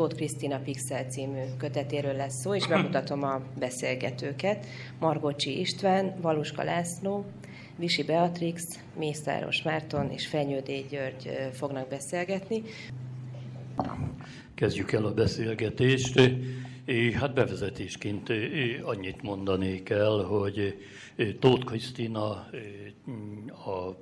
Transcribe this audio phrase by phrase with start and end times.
[0.00, 4.66] Tóth Krisztina Pixel című kötetéről lesz szó, és bemutatom a beszélgetőket.
[4.98, 7.24] Margocsi István, Valuska László,
[7.76, 12.62] Visi Beatrix, Mészáros Márton és Fenyődé György fognak beszélgetni.
[14.54, 16.20] Kezdjük el a beszélgetést.
[17.14, 18.28] Hát bevezetésként
[18.82, 20.76] annyit mondanék el, hogy
[21.38, 22.28] Tóth Krisztina
[23.48, 23.96] a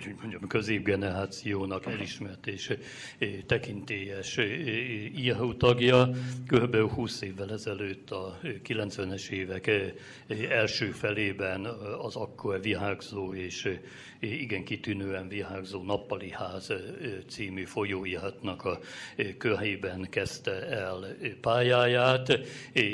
[0.00, 2.76] hogy mondjam, középgenerációnak elismert és
[3.18, 6.10] eh, tekintélyes eh, IHU tagja.
[6.46, 6.76] Kb.
[6.76, 9.92] 20 évvel ezelőtt a 90-es évek eh,
[10.48, 11.64] első felében
[12.00, 13.78] az akkor virágzó és
[14.24, 16.72] igen kitűnően virágzó Nappali Ház
[17.28, 18.80] című folyóiratnak a
[19.38, 22.40] körében kezdte el pályáját.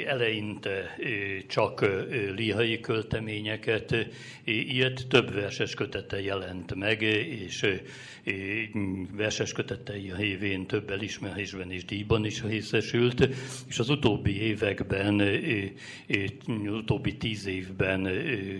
[0.07, 0.97] Eleinte
[1.47, 1.87] csak
[2.37, 4.07] lihai költeményeket
[4.45, 7.67] írt, több verses kötete jelent meg, és
[9.17, 13.29] verses kötetei révén több elismerésben és díjban is részesült,
[13.69, 15.23] és az utóbbi években,
[16.49, 18.09] utóbbi tíz évben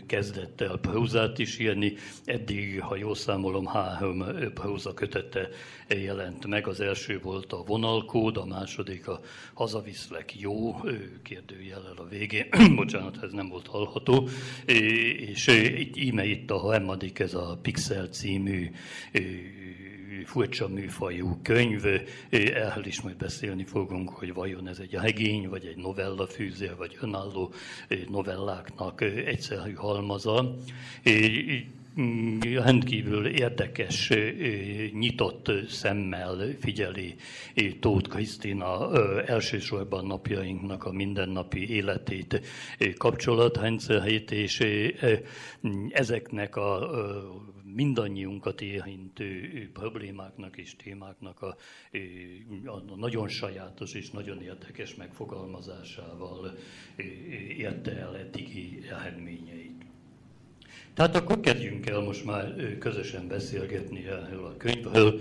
[0.07, 1.95] kezdett el prózát is írni,
[2.25, 5.49] eddig, ha jól számolom, három próza kötete
[5.89, 6.67] jelent meg.
[6.67, 9.21] Az első volt a vonalkód, a második a
[9.55, 10.81] hazaviszlek jó,
[11.23, 14.29] kérdőjelel a végén, bocsánat, ez nem volt hallható,
[15.17, 15.47] és
[15.95, 18.71] íme itt a harmadik, ez a Pixel című
[20.25, 21.85] furcsa műfajú könyv.
[22.31, 26.99] Erről is majd beszélni fogunk, hogy vajon ez egy regény, vagy egy novella fűzér, vagy
[27.01, 27.53] önálló
[28.09, 30.55] novelláknak egyszerű halmaza
[32.55, 34.13] rendkívül érdekes,
[34.93, 37.15] nyitott szemmel figyeli
[37.81, 38.93] Tóth Krisztina
[39.27, 42.41] elsősorban napjainknak a mindennapi életét,
[42.97, 44.65] kapcsolatrendszerét, és
[45.91, 46.91] ezeknek a
[47.75, 51.57] mindannyiunkat érintő problémáknak és témáknak a,
[52.65, 56.57] a nagyon sajátos és nagyon érdekes megfogalmazásával
[57.57, 59.70] érte el eddigi eredményeit.
[61.01, 65.21] Tehát akkor kezdjünk el most már közösen beszélgetni erről a könyvről.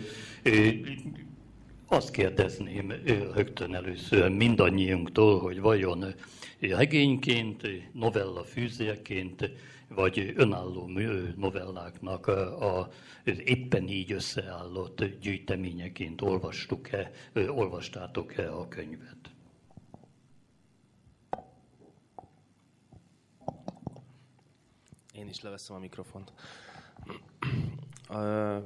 [1.87, 2.93] Azt kérdezném
[3.35, 6.05] rögtön először mindannyiunktól, hogy vajon
[6.59, 9.51] regényként, novella fűzérként,
[9.87, 10.91] vagy önálló
[11.35, 12.89] novelláknak a,
[13.45, 17.11] éppen így összeállott gyűjteményeként olvastuk-e,
[17.47, 19.18] olvastátok-e a könyvet?
[25.19, 26.31] Én is leveszem a mikrofont.
[28.11, 28.63] Uh,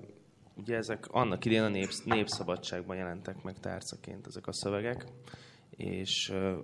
[0.56, 5.06] ugye ezek annak idén a népsz, Népszabadságban jelentek meg tárcaként ezek a szövegek,
[5.70, 6.58] és uh,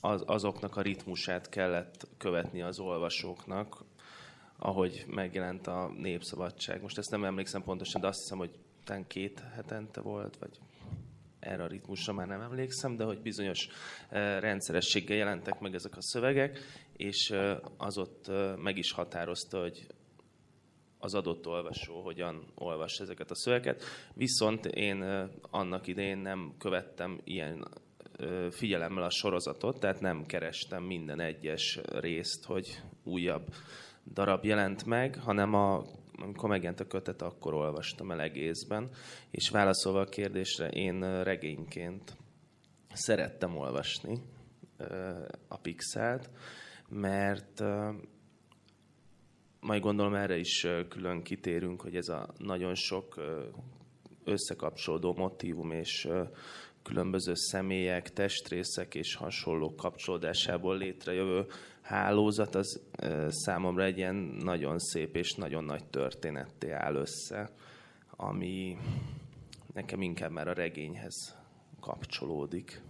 [0.00, 3.84] az, azoknak a ritmusát kellett követni az olvasóknak,
[4.56, 6.82] ahogy megjelent a Népszabadság.
[6.82, 10.58] Most ezt nem emlékszem pontosan, de azt hiszem, hogy talán két hetente volt, vagy
[11.42, 13.68] erre a ritmusra már nem emlékszem, de hogy bizonyos
[14.40, 16.58] rendszerességgel jelentek meg ezek a szövegek,
[16.96, 17.34] és
[17.76, 19.86] az ott meg is határozta, hogy
[20.98, 23.82] az adott olvasó hogyan olvas ezeket a szövegeket.
[24.14, 27.68] Viszont én annak idején nem követtem ilyen
[28.50, 33.54] figyelemmel a sorozatot, tehát nem kerestem minden egyes részt, hogy újabb
[34.12, 35.84] darab jelent meg, hanem a,
[36.18, 38.90] amikor megjelent a kötet, akkor olvastam el egészben,
[39.30, 42.16] és válaszolva a kérdésre, én regényként
[42.92, 44.22] szerettem olvasni
[45.48, 46.30] a Pixelt,
[46.88, 47.62] mert
[49.60, 53.20] majd gondolom erre is külön kitérünk, hogy ez a nagyon sok
[54.24, 56.08] összekapcsolódó motivum és
[56.82, 61.46] különböző személyek, testrészek és hasonló kapcsolódásából létrejövő
[61.82, 62.80] hálózat, az
[63.28, 67.50] számomra egy ilyen nagyon szép és nagyon nagy történetté áll össze,
[68.10, 68.76] ami
[69.74, 71.36] nekem inkább már a regényhez
[71.80, 72.82] kapcsolódik.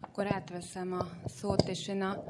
[0.00, 2.24] Akkor átveszem a szót, és én a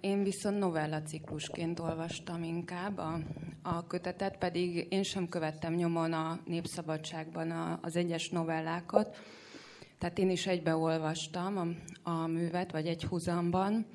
[0.00, 3.18] én viszont novella ciklusként olvastam inkább a,
[3.62, 9.16] a kötetet, pedig én sem követtem nyomon a Népszabadságban a, az egyes novellákat.
[9.98, 13.86] Tehát én is egybeolvastam a, a művet, vagy egy húzamban.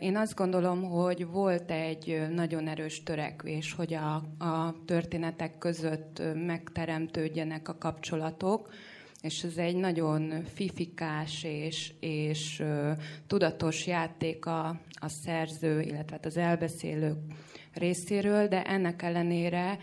[0.00, 4.14] Én azt gondolom, hogy volt egy nagyon erős törekvés, hogy a,
[4.44, 8.72] a történetek között megteremtődjenek a kapcsolatok,
[9.20, 12.62] és ez egy nagyon fifikás és, és
[13.26, 17.16] tudatos játék a, a szerző, illetve hát az elbeszélők
[17.74, 19.78] részéről, de ennek ellenére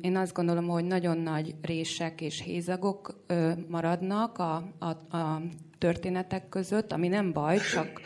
[0.00, 3.24] én azt gondolom, hogy nagyon nagy rések és hézagok
[3.68, 5.42] maradnak a, a, a
[5.78, 8.00] történetek között, ami nem baj, csak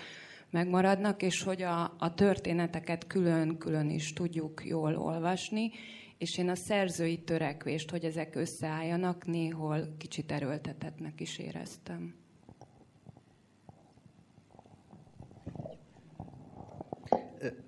[0.51, 5.71] megmaradnak, és hogy a, a történeteket külön-külön is tudjuk jól olvasni,
[6.19, 12.15] és én a szerzői törekvést, hogy ezek összeálljanak, néhol kicsit erőltetetnek is éreztem.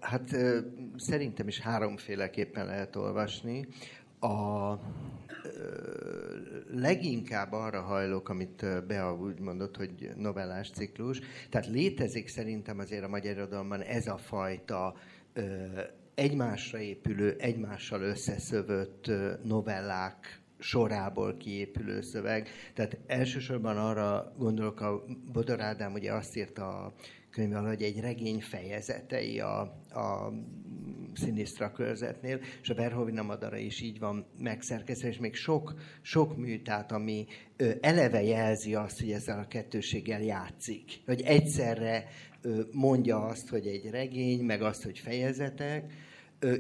[0.00, 0.36] Hát
[0.96, 3.66] szerintem is háromféleképpen lehet olvasni.
[4.20, 4.72] A
[6.70, 11.20] leginkább arra hajlok, amit Bea úgy mondott, hogy novellás ciklus.
[11.50, 14.94] Tehát létezik szerintem azért a magyar irodalomban ez a fajta
[16.14, 19.10] egymásra épülő, egymással összeszövött
[19.42, 22.48] novellák sorából kiépülő szöveg.
[22.74, 26.92] Tehát elsősorban arra gondolok, a Bodor Ádám ugye azt írta a
[27.36, 29.60] könyvvel, hogy egy regény fejezetei a,
[29.90, 30.32] a
[31.14, 36.92] Sinisztra körzetnél, és a Verhovina Madara is így van megszerkesztve, és még sok, sok műtát,
[36.92, 37.26] ami
[37.80, 41.00] eleve jelzi azt, hogy ezzel a kettőséggel játszik.
[41.06, 42.04] Hogy egyszerre
[42.72, 45.92] mondja azt, hogy egy regény, meg azt, hogy fejezetek,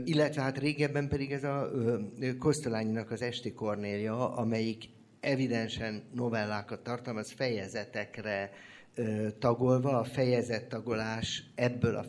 [0.04, 1.70] illetve hát régebben pedig ez a
[2.38, 4.84] Kosztolányinak az Esti Kornélia, amelyik
[5.20, 8.50] evidensen novellákat tartalmaz, fejezetekre
[9.38, 12.04] tagolva, a fejezet tagolás ebből a,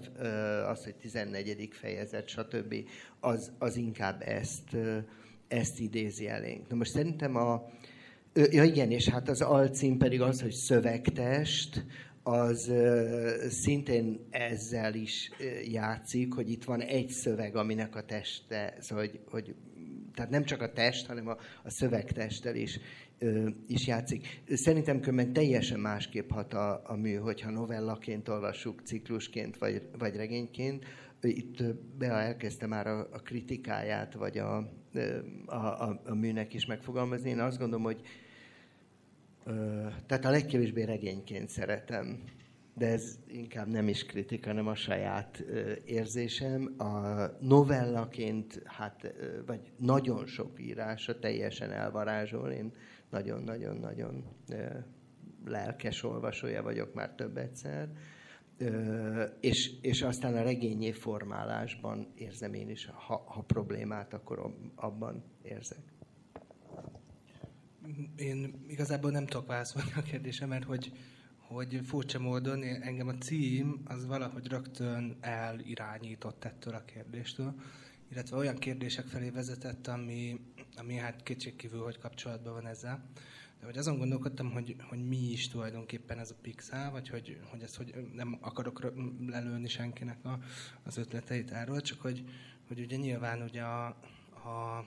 [0.69, 1.69] az, hogy 14.
[1.71, 2.75] fejezet, stb.
[3.19, 4.77] Az, az inkább ezt,
[5.47, 6.67] ezt idézi elénk.
[6.67, 7.69] Na most szerintem a,
[8.33, 11.85] ja igen, és hát az alcím pedig az, hogy szövegtest,
[12.23, 12.71] az
[13.49, 15.31] szintén ezzel is
[15.71, 19.55] játszik, hogy itt van egy szöveg, aminek a teste, szóval, hogy, hogy
[20.17, 22.79] tehát nem csak a test, hanem a, a szövegtesttel is
[23.67, 24.41] is játszik.
[24.47, 30.85] Szerintem különben teljesen másképp hat a, a mű, hogyha novellaként olvassuk, ciklusként vagy, vagy regényként.
[31.21, 31.63] Itt
[31.97, 34.57] Bea elkezdte már a, a kritikáját, vagy a,
[35.45, 37.29] a, a, a műnek is megfogalmazni.
[37.29, 38.01] Én azt gondolom, hogy
[40.05, 42.23] tehát a legkevésbé regényként szeretem,
[42.77, 45.43] de ez inkább nem is kritika, hanem a saját
[45.85, 46.73] érzésem.
[46.77, 46.87] A
[47.39, 49.15] novellaként, hát,
[49.45, 52.51] vagy nagyon sok írása teljesen elvarázsol.
[52.51, 52.73] Én
[53.09, 54.23] nagyon-nagyon-nagyon
[55.45, 57.89] lelkes olvasója vagyok már több egyszer.
[59.39, 65.83] És, és aztán a regényé formálásban érzem én is, ha, ha problémát, akkor abban érzek.
[68.15, 70.91] Én igazából nem tudok válaszolni a kérdésre, mert hogy,
[71.47, 77.53] hogy furcsa módon engem a cím az valahogy rögtön elirányított ettől a kérdéstől,
[78.11, 80.39] illetve olyan kérdések felé vezetett, ami,
[80.75, 83.09] ami hát kétségkívül, hogy kapcsolatban van ezzel.
[83.59, 87.61] De hogy azon gondolkodtam, hogy, hogy mi is tulajdonképpen ez a pixel, vagy hogy, hogy
[87.61, 88.93] ezt hogy nem akarok
[89.27, 90.39] lelőni senkinek a,
[90.83, 92.23] az ötleteit erről, csak hogy,
[92.67, 93.85] hogy ugye nyilván ugye a,
[94.49, 94.85] a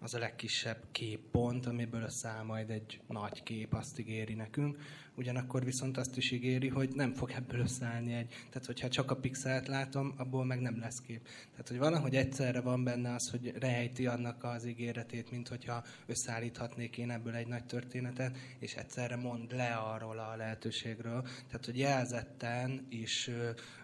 [0.00, 4.78] az a legkisebb képpont, amiből összeáll majd egy nagy kép, azt ígéri nekünk.
[5.14, 8.28] Ugyanakkor viszont azt is ígéri, hogy nem fog ebből összeállni egy.
[8.28, 11.28] Tehát, hogyha csak a pixelt látom, abból meg nem lesz kép.
[11.50, 16.98] Tehát, hogy valahogy egyszerre van benne az, hogy rejti annak az ígéretét, mint hogyha összeállíthatnék
[16.98, 21.22] én ebből egy nagy történetet, és egyszerre mond le arról a lehetőségről.
[21.22, 23.30] Tehát, hogy jelzetten is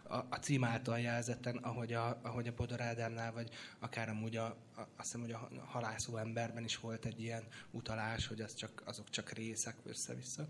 [0.08, 4.44] a, a cím által jelzetten, ahogy a, ahogy a Bodor Ádámnál, vagy akár amúgy a,
[4.46, 8.82] a, azt hiszem, hogy a halászó emberben is volt egy ilyen utalás, hogy az csak,
[8.84, 10.44] azok csak részek össze-vissza.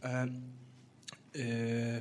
[0.00, 0.22] Ö,
[1.30, 1.96] ö,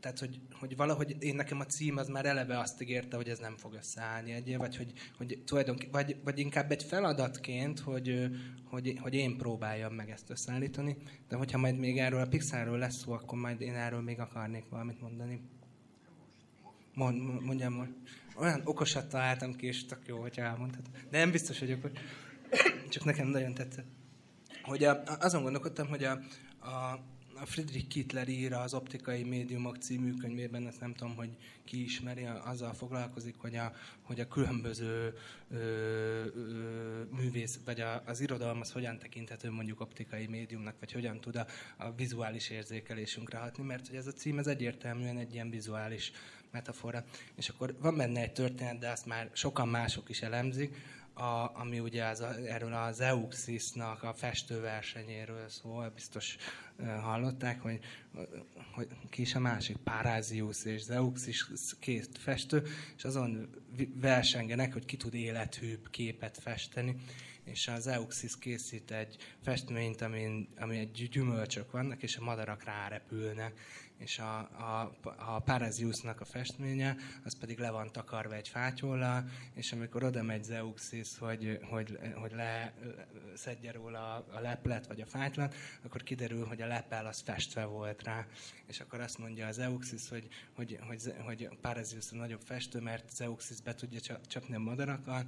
[0.00, 3.38] tehát, hogy, hogy valahogy én nekem a cím az már eleve azt ígérte, hogy ez
[3.38, 8.30] nem fog összeállni egy, vagy, hogy, hogy tulajdonképpen, vagy, vagy inkább egy feladatként, hogy,
[8.64, 10.96] hogy, hogy én próbáljam meg ezt összeállítani,
[11.28, 14.68] de hogyha majd még erről a Pixarról lesz szó, akkor majd én erről még akarnék
[14.68, 15.40] valamit mondani.
[17.00, 17.88] Mond, mondjam, hogy
[18.36, 20.90] olyan okosat találtam ki, és tök jó, hogyha elmondhat.
[21.10, 21.90] De nem biztos hogy okos.
[22.92, 23.86] Csak nekem nagyon tetszett.
[24.62, 26.20] Hogy a, azon gondolkodtam, hogy a,
[26.58, 27.00] a,
[27.40, 32.26] a Friedrich Kittler ír az Optikai Médiumok című könyvében, ezt nem tudom, hogy ki ismeri,
[32.44, 35.14] azzal foglalkozik, hogy a, hogy a különböző
[35.50, 41.20] ö, ö, művész, vagy a, az irodalom az hogyan tekinthető mondjuk optikai médiumnak, vagy hogyan
[41.20, 45.50] tud a, a vizuális érzékelésünkre hatni, mert hogy ez a cím ez egyértelműen egy ilyen
[45.50, 46.12] vizuális
[46.50, 47.04] metafora.
[47.34, 50.76] És akkor van benne egy történet, de azt már sokan mások is elemzik,
[51.20, 56.36] a, ami ugye az, erről az Euxisnak a festőversenyéről szól, biztos
[57.02, 57.78] hallották, hogy,
[58.72, 61.46] hogy ki is a másik, Parázius és Zeuxis
[61.78, 62.62] két festő,
[62.96, 63.50] és azon
[63.94, 66.96] versengenek, hogy ki tud élethűbb képet festeni,
[67.44, 73.60] és az Euxis készít egy festményt, amin, ami egy gyümölcsök vannak, és a madarak rárepülnek,
[74.00, 79.72] és a, a, a Paraziusnak a festménye, az pedig le van takarva egy fátyollal, és
[79.72, 82.74] amikor oda megy Zeuxis, hogy, hogy, hogy le,
[83.34, 87.64] szedje róla a, a leplet vagy a fátylat, akkor kiderül, hogy a lepel az festve
[87.64, 88.26] volt rá.
[88.66, 93.10] És akkor azt mondja az Zeuxis, hogy, hogy, hogy, hogy Parazius a nagyobb festő, mert
[93.10, 95.24] Zeuxis be tudja csapni a madarakat,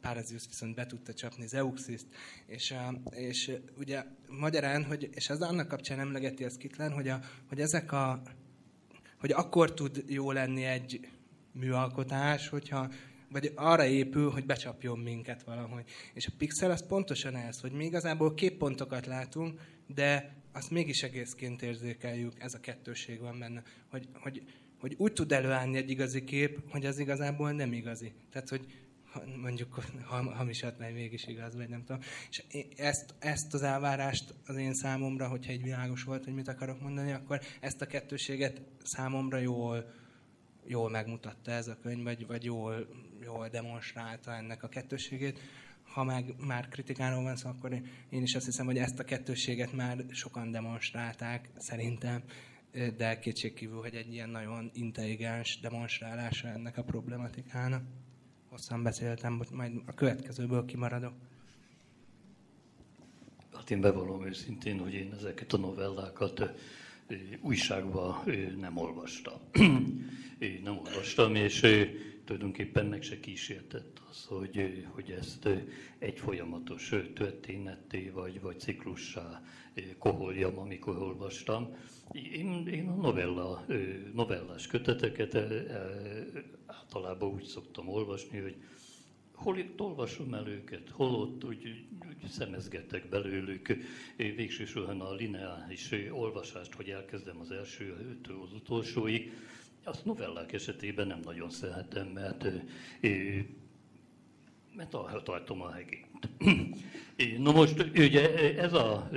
[0.00, 2.06] Parazius viszont be tudta csapni Zeuxiszt,
[2.46, 2.74] és,
[3.10, 7.92] és ugye magyarán, hogy, és az annak kapcsán emlegeti az Kitlen, hogy, a, hogy ezek
[7.92, 8.22] a,
[9.20, 11.08] hogy akkor tud jó lenni egy
[11.52, 12.90] műalkotás, hogyha
[13.30, 15.84] vagy arra épül, hogy becsapjon minket valahogy.
[16.14, 21.62] És a pixel az pontosan ez, hogy mi igazából képpontokat látunk, de azt mégis egészként
[21.62, 24.42] érzékeljük, ez a kettőség van benne, hogy, hogy,
[24.80, 28.12] hogy úgy tud előállni egy igazi kép, hogy az igazából nem igazi.
[28.30, 28.66] Tehát, hogy
[29.40, 29.84] mondjuk
[30.36, 32.00] hamisat, mert mégis igaz, vagy nem tudom.
[32.30, 32.42] És
[32.76, 37.12] ezt, ezt az elvárást az én számomra, hogyha egy világos volt, hogy mit akarok mondani,
[37.12, 39.92] akkor ezt a kettőséget számomra jól,
[40.66, 42.88] jól megmutatta ez a könyv, vagy, vagy jól,
[43.24, 45.40] jól demonstrálta ennek a kettőségét.
[45.82, 47.72] Ha meg már kritikáról van szó, akkor
[48.10, 52.22] én is azt hiszem, hogy ezt a kettőséget már sokan demonstrálták, szerintem,
[52.96, 57.82] de kétségkívül, hogy egy ilyen nagyon intelligens demonstrálása ennek a problematikának
[58.58, 61.12] hosszan beszéltem, majd a következőből kimaradok.
[63.54, 66.42] Hát én bevallom őszintén, hogy én ezeket a novellákat
[67.40, 68.22] újságban
[68.60, 69.40] nem olvastam.
[70.38, 71.60] Én nem olvastam, és
[72.24, 75.48] tulajdonképpen meg se kísértett az, hogy, hogy ezt
[75.98, 79.42] egy folyamatos történetté vagy, vagy ciklussá
[79.98, 81.76] koholjam, amikor olvastam.
[82.12, 83.66] Én, én a novella,
[84.12, 85.34] novellás köteteket
[86.66, 88.56] általában úgy szoktam olvasni, hogy
[89.34, 93.76] hol itt olvasom el őket, hol ott úgy, úgy szemezgetek belőlük.
[94.16, 99.32] Végső sohan a lineáris olvasást, hogy elkezdem az elsőtől az utolsóig,
[99.84, 102.46] azt novellák esetében nem nagyon szeretem, mert,
[104.76, 106.07] mert tartom a hegényt.
[107.38, 109.10] Na most ugye ez a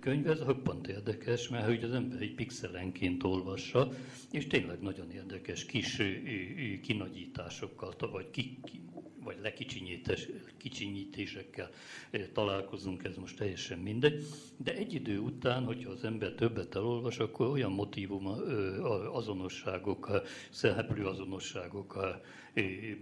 [0.00, 3.92] könyv, ez höppant érdekes, mert hogy az ember egy pixelenként olvassa,
[4.30, 6.02] és tényleg nagyon érdekes kis
[6.82, 8.58] kinagyításokkal, vagy ki,
[9.24, 11.70] vagy lekicsinyítésekkel
[12.32, 14.24] találkozunk, ez most teljesen mindegy.
[14.56, 18.26] De egy idő után, hogyha az ember többet elolvas, akkor olyan motivum
[19.12, 22.20] azonosságok, szereplő azonosságok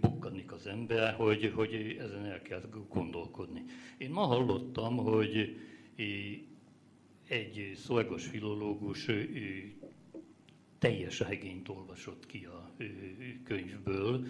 [0.01, 3.63] bukkanik az ember, hogy, hogy ezen el kell gondolkodni.
[3.97, 5.57] Én ma hallottam, hogy
[7.27, 9.07] egy szolgos filológus
[10.79, 12.64] teljes regényt olvasott ki a
[13.43, 14.25] könyvből,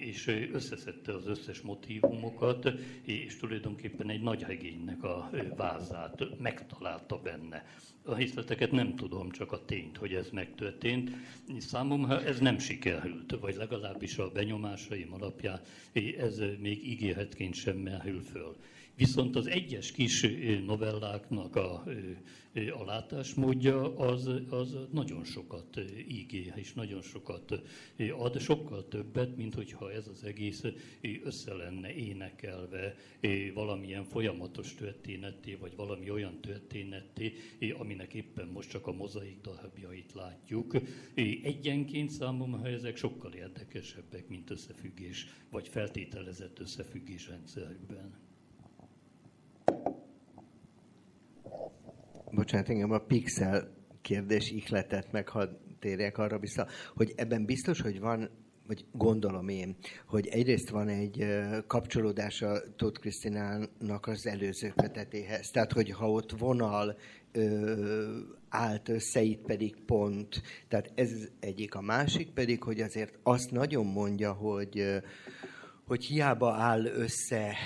[0.00, 2.72] és összeszedte az összes motivumokat,
[3.04, 7.64] és tulajdonképpen egy nagy regénynek a vázát megtalálta benne.
[8.04, 11.10] A részleteket nem tudom, csak a tényt, hogy ez megtörtént.
[11.58, 15.60] Számomra ez nem sikerült, vagy legalábbis a benyomásaim alapján
[16.18, 18.56] ez még ígérhetként sem merül föl.
[18.94, 20.26] Viszont az egyes kis
[20.66, 21.84] novelláknak a,
[22.78, 27.62] a látásmódja az, az nagyon sokat ígér, és nagyon sokat
[28.18, 30.62] ad, sokkal többet, mint hogyha ez az egész
[31.22, 32.94] össze lenne énekelve
[33.54, 37.34] valamilyen folyamatos történetté, vagy valami olyan történetté,
[37.78, 40.76] aminek éppen most csak a mozaik darabjait látjuk.
[41.42, 47.28] Egyenként számomra ezek sokkal érdekesebbek, mint összefüggés, vagy feltételezett összefüggés
[52.34, 53.70] bocsánat, engem a pixel
[54.02, 55.48] kérdés ihletett meg, ha
[55.78, 58.30] térjek arra vissza, hogy ebben biztos, hogy van
[58.66, 61.26] vagy gondolom én, hogy egyrészt van egy
[61.66, 65.50] kapcsolódás a Tóth Krisztinának az előző kötetéhez.
[65.50, 66.96] Tehát, hogy ha ott vonal
[67.32, 70.42] ö, állt össze, itt pedig pont.
[70.68, 71.10] Tehát ez
[71.40, 71.74] egyik.
[71.74, 75.02] A másik pedig, hogy azért azt nagyon mondja, hogy
[75.86, 77.56] hogy hiába áll össze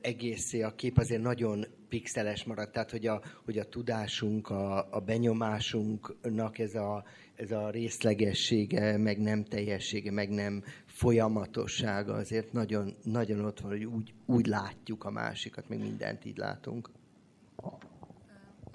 [0.00, 5.00] egészé a kép, azért nagyon pixeles maradt, tehát hogy a, hogy a tudásunk, a, a
[5.00, 13.44] benyomásunknak ez a, ez a részlegessége, meg nem teljessége, meg nem folyamatossága azért nagyon, nagyon
[13.44, 16.90] ott van, hogy úgy, úgy látjuk a másikat, meg mindent így látunk.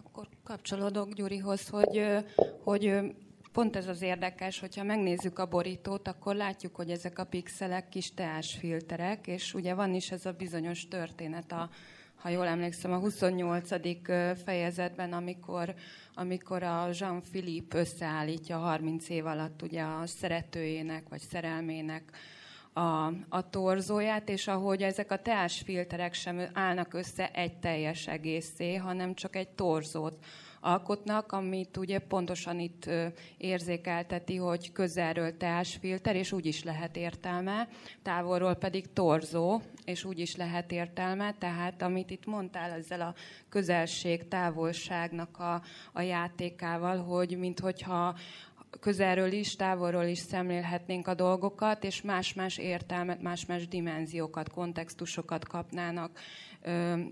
[0.04, 2.02] Akkor kapcsolódok Gyurihoz, hogy,
[2.64, 3.14] hogy
[3.52, 8.14] pont ez az érdekes, hogyha megnézzük a borítót, akkor látjuk, hogy ezek a pixelek kis
[8.14, 11.70] teásfilterek, és ugye van is ez a bizonyos történet a
[12.22, 13.70] ha jól emlékszem, a 28.
[14.44, 15.74] fejezetben, amikor,
[16.14, 22.04] amikor a Jean-Philippe összeállítja 30 év alatt ugye a szeretőjének vagy szerelmének
[22.74, 29.14] a, a torzóját, és ahogy ezek a teásfilterek sem állnak össze egy teljes egészé, hanem
[29.14, 30.26] csak egy torzót
[30.62, 32.90] alkotnak, amit ugye pontosan itt
[33.38, 37.68] érzékelteti, hogy közelről teásfilter, és úgy is lehet értelme,
[38.02, 43.14] távolról pedig torzó, és úgy is lehet értelme, tehát amit itt mondtál ezzel a
[43.50, 45.62] közelség, távolságnak a,
[45.94, 48.16] a játékával, hogy minthogyha
[48.80, 56.20] közelről is, távolról is szemlélhetnénk a dolgokat, és más-más értelmet, más-más dimenziókat, kontextusokat kapnának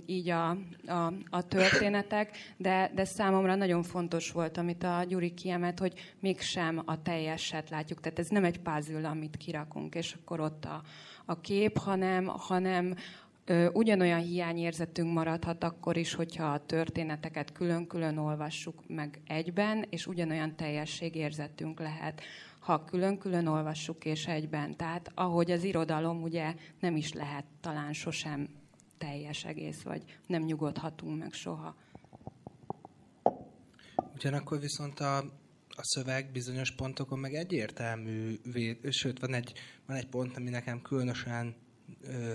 [0.05, 0.49] így a,
[0.85, 6.81] a, a történetek, de, de számomra nagyon fontos volt, amit a Gyuri kiemelt, hogy mégsem
[6.85, 7.99] a teljeset látjuk.
[7.99, 10.81] Tehát ez nem egy puzzle, amit kirakunk, és akkor ott a,
[11.25, 12.95] a kép, hanem, hanem
[13.73, 21.79] ugyanolyan hiányérzetünk maradhat akkor is, hogyha a történeteket külön-külön olvassuk meg egyben, és ugyanolyan teljességérzetünk
[21.79, 22.21] lehet,
[22.59, 24.75] ha külön-külön olvassuk és egyben.
[24.75, 28.47] Tehát ahogy az irodalom ugye nem is lehet talán sosem
[28.97, 31.75] teljes egész, vagy nem nyugodhatunk meg soha.
[34.15, 35.17] Ugyanakkor viszont a,
[35.69, 38.39] a szöveg bizonyos pontokon meg egyértelmű,
[38.89, 39.53] sőt, van egy,
[39.85, 41.55] van egy pont, ami nekem különösen
[42.01, 42.33] ö,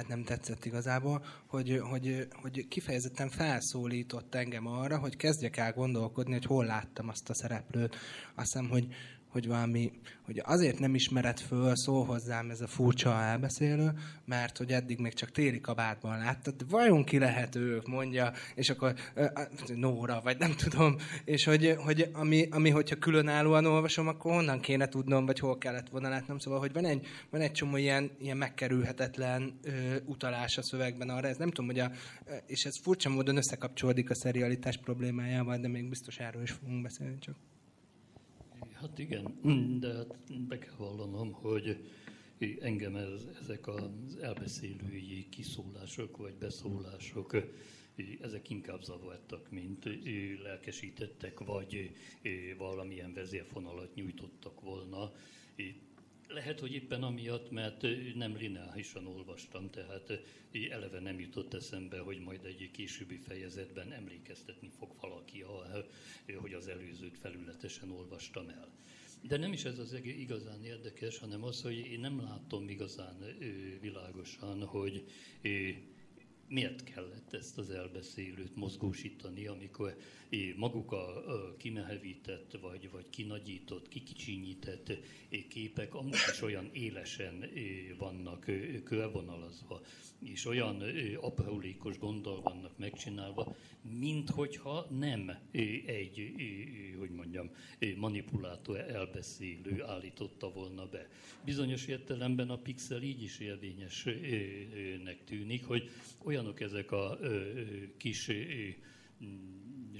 [0.00, 6.32] hát nem tetszett igazából, hogy, hogy, hogy kifejezetten felszólított engem arra, hogy kezdjek el gondolkodni,
[6.32, 7.96] hogy hol láttam azt a szereplőt.
[8.34, 8.86] Azt hiszem, hogy
[9.30, 9.92] hogy valami,
[10.24, 13.92] hogy azért nem ismered föl, szól hozzám ez a furcsa elbeszélő,
[14.24, 18.70] mert hogy eddig még csak téli kabátban láttad, de vajon ki lehet ő, mondja, és
[18.70, 18.94] akkor
[19.74, 24.88] Nóra, vagy nem tudom, és hogy, hogy ami, ami, hogyha különállóan olvasom, akkor honnan kéne
[24.88, 28.36] tudnom, vagy hol kellett volna látnom, szóval, hogy van egy, van egy csomó ilyen, ilyen
[28.36, 31.90] megkerülhetetlen ö, utalás a szövegben arra, ez nem tudom, hogy a,
[32.46, 37.18] és ez furcsa módon összekapcsolódik a szerialitás problémájával, de még biztos erről is fogunk beszélni
[37.18, 37.34] csak.
[38.80, 39.40] Hát igen,
[39.80, 41.90] de hát be kell vallanom, hogy
[42.60, 47.36] engem ez, ezek az elbeszélői kiszólások vagy beszólások,
[48.20, 49.84] ezek inkább zavartak, mint
[50.42, 51.90] lelkesítettek, vagy
[52.58, 55.12] valamilyen vezérfonalat nyújtottak volna.
[56.32, 60.20] Lehet, hogy éppen amiatt, mert nem lineárisan olvastam, tehát
[60.70, 65.44] eleve nem jutott eszembe, hogy majd egy későbbi fejezetben emlékeztetni fog valaki,
[66.34, 68.68] hogy az előzőt felületesen olvastam el.
[69.22, 73.16] De nem is ez az igazán érdekes, hanem az, hogy én nem látom igazán
[73.80, 75.04] világosan, hogy
[76.48, 79.96] miért kellett ezt az elbeszélőt mozgósítani, amikor
[80.56, 81.24] maguk a,
[81.58, 84.92] kimehevített, vagy, vagy kinagyított, kikicsinyített
[85.48, 87.44] képek amúgy is olyan élesen
[87.98, 88.46] vannak
[88.84, 89.80] körvonalazva,
[90.24, 90.82] és olyan
[91.20, 93.56] aprólékos gondol vannak megcsinálva,
[93.98, 95.30] mint hogyha nem
[95.86, 96.32] egy,
[96.98, 97.50] hogy mondjam,
[97.96, 101.08] manipulátor elbeszélő állította volna be.
[101.44, 105.90] Bizonyos értelemben a pixel így is érvényesnek tűnik, hogy
[106.24, 107.18] olyanok ezek a
[107.96, 108.30] kis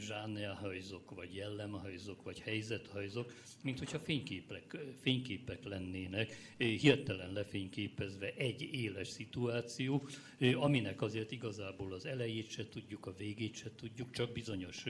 [0.01, 10.07] zsánerhajzok, vagy jellemhajzok, vagy helyzethajzok, mint hogyha fényképek, fényképek lennének, hirtelen lefényképezve egy éles szituáció,
[10.55, 14.85] aminek azért igazából az elejét se tudjuk, a végét se tudjuk, csak bizonyos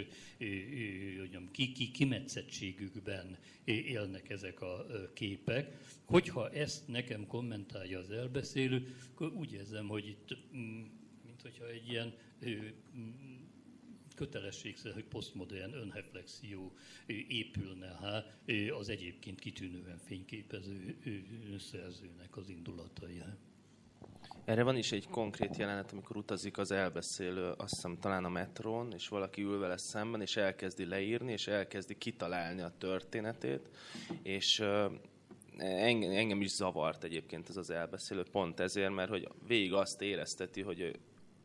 [1.93, 5.77] kimetszettségükben élnek ezek a képek.
[6.05, 10.83] Hogyha ezt nekem kommentálja az elbeszélő, akkor úgy érzem, hogy itt, mm,
[11.25, 12.15] mint hogyha egy ilyen
[14.21, 16.73] kötelességszer, hogy posztmodern önreflexió
[17.29, 18.39] épülne hát
[18.79, 20.97] az egyébként kitűnően fényképező
[21.59, 23.23] szerzőnek az indulatai.
[24.45, 28.93] Erre van is egy konkrét jelenet, amikor utazik az elbeszélő, azt hiszem talán a metrón,
[28.93, 33.69] és valaki ül vele szemben, és elkezdi leírni, és elkezdi kitalálni a történetét,
[34.23, 34.63] és
[35.59, 40.99] engem is zavart egyébként ez az elbeszélő, pont ezért, mert hogy végig azt érezteti, hogy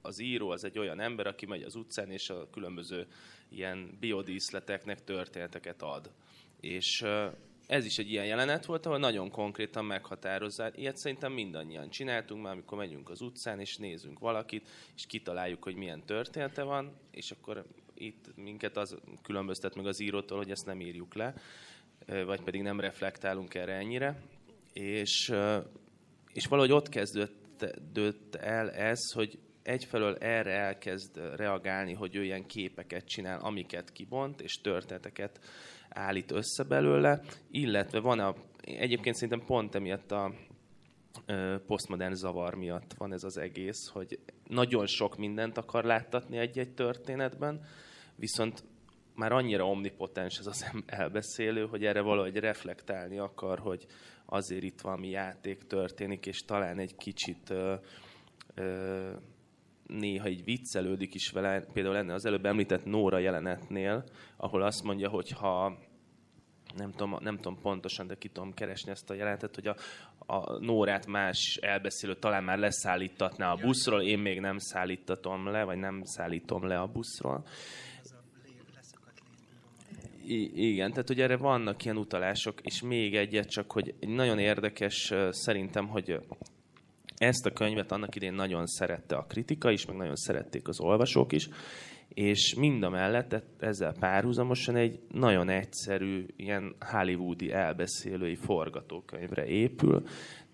[0.06, 3.08] az író az egy olyan ember, aki megy az utcán, és a különböző
[3.50, 6.12] ilyen biodíszleteknek történeteket ad.
[6.60, 7.06] És
[7.68, 10.78] ez is egy ilyen jelenet volt, ahol nagyon konkrétan meghatározzák.
[10.78, 15.76] Ilyet szerintem mindannyian csináltunk már, amikor megyünk az utcán, és nézünk valakit, és kitaláljuk, hogy
[15.76, 20.82] milyen története van, és akkor itt minket az különböztet meg az írótól, hogy ezt nem
[20.82, 21.34] írjuk le,
[22.26, 24.22] vagy pedig nem reflektálunk erre ennyire.
[24.74, 25.34] És,
[26.34, 33.06] és valahogy ott kezdődött el ez, hogy egyfelől erre elkezd reagálni, hogy ő ilyen képeket
[33.06, 35.40] csinál, amiket kibont, és történeteket
[35.90, 40.34] állít össze belőle, illetve van a, egyébként szerintem pont emiatt a
[41.66, 47.66] posztmodern zavar miatt van ez az egész, hogy nagyon sok mindent akar láttatni egy-egy történetben,
[48.16, 48.64] viszont
[49.16, 53.86] már annyira omnipotens ez az elbeszélő, hogy erre valahogy reflektálni akar, hogy
[54.26, 57.76] azért itt valami játék történik, és talán egy kicsit ö,
[58.56, 59.12] ö,
[59.88, 64.04] néha így viccelődik is vele, például lenne az előbb említett Nóra jelenetnél,
[64.38, 65.78] ahol azt mondja, hogy ha
[66.76, 69.76] nem tudom, nem tudom pontosan, de ki tudom keresni ezt a jelentet, hogy a,
[70.34, 75.78] a Nórát más elbeszélő talán már leszállítatná a buszról, én még nem szállítatom le, vagy
[75.78, 77.46] nem szállítom le a buszról.
[80.28, 85.14] I- igen, tehát hogy erre vannak ilyen utalások, és még egyet csak, hogy nagyon érdekes
[85.30, 86.20] szerintem, hogy
[87.18, 91.32] ezt a könyvet annak idén nagyon szerette a kritika is, meg nagyon szerették az olvasók
[91.32, 91.50] is,
[92.08, 100.04] és mind a mellett ezzel párhuzamosan egy nagyon egyszerű, ilyen hollywoodi elbeszélői forgatókönyvre épül.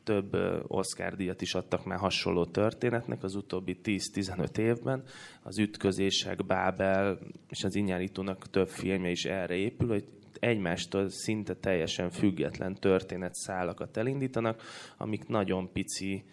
[0.03, 5.03] Több Oscar-díjat is adtak már hasonló történetnek az utóbbi 10-15 évben.
[5.43, 7.19] Az Ütközések, Bábel
[7.49, 10.05] és az Inyárítónak több filmje is erre épül, hogy
[10.39, 14.61] egymástól szinte teljesen független történetszálakat elindítanak,
[14.97, 16.23] amik nagyon pici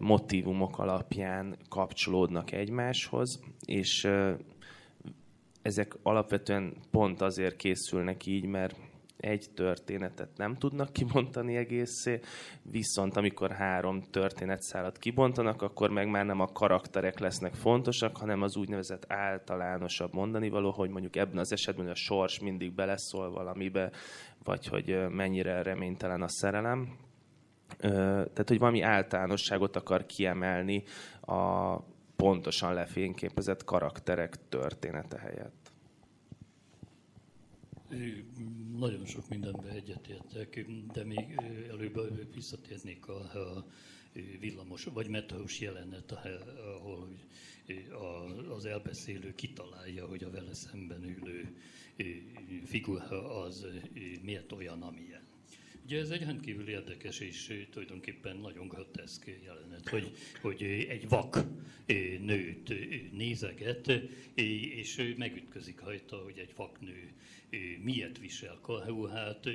[0.00, 4.08] motivumok alapján kapcsolódnak egymáshoz, és
[5.62, 8.76] ezek alapvetően pont azért készülnek így, mert
[9.22, 12.20] egy történetet nem tudnak kibontani egészé,
[12.62, 18.56] viszont amikor három történetszálat kibontanak, akkor meg már nem a karakterek lesznek fontosak, hanem az
[18.56, 23.90] úgynevezett általánosabb mondani való, hogy mondjuk ebben az esetben a sors mindig beleszól valamibe,
[24.44, 26.96] vagy hogy mennyire reménytelen a szerelem.
[27.78, 30.82] Tehát, hogy valami általánosságot akar kiemelni
[31.20, 31.76] a
[32.16, 35.72] pontosan lefényképezett karakterek története helyett.
[38.76, 43.64] Nagyon sok mindenbe egyetértek, de még előbb visszatérnék a, a
[44.40, 47.08] villamos vagy meteós jelenet, ahol
[48.56, 51.56] az elbeszélő kitalálja, hogy a vele szemben ülő
[52.64, 53.66] figura az
[54.22, 55.31] miért olyan, amilyen.
[55.84, 61.38] Ugye ez egy rendkívül érdekes és tulajdonképpen nagyon groteszk jelenet, hogy, hogy egy vak
[62.20, 62.72] nőt
[63.12, 63.92] nézeget,
[64.74, 67.12] és megütközik rajta, hogy egy vaknő
[67.82, 69.48] miért visel karruhát,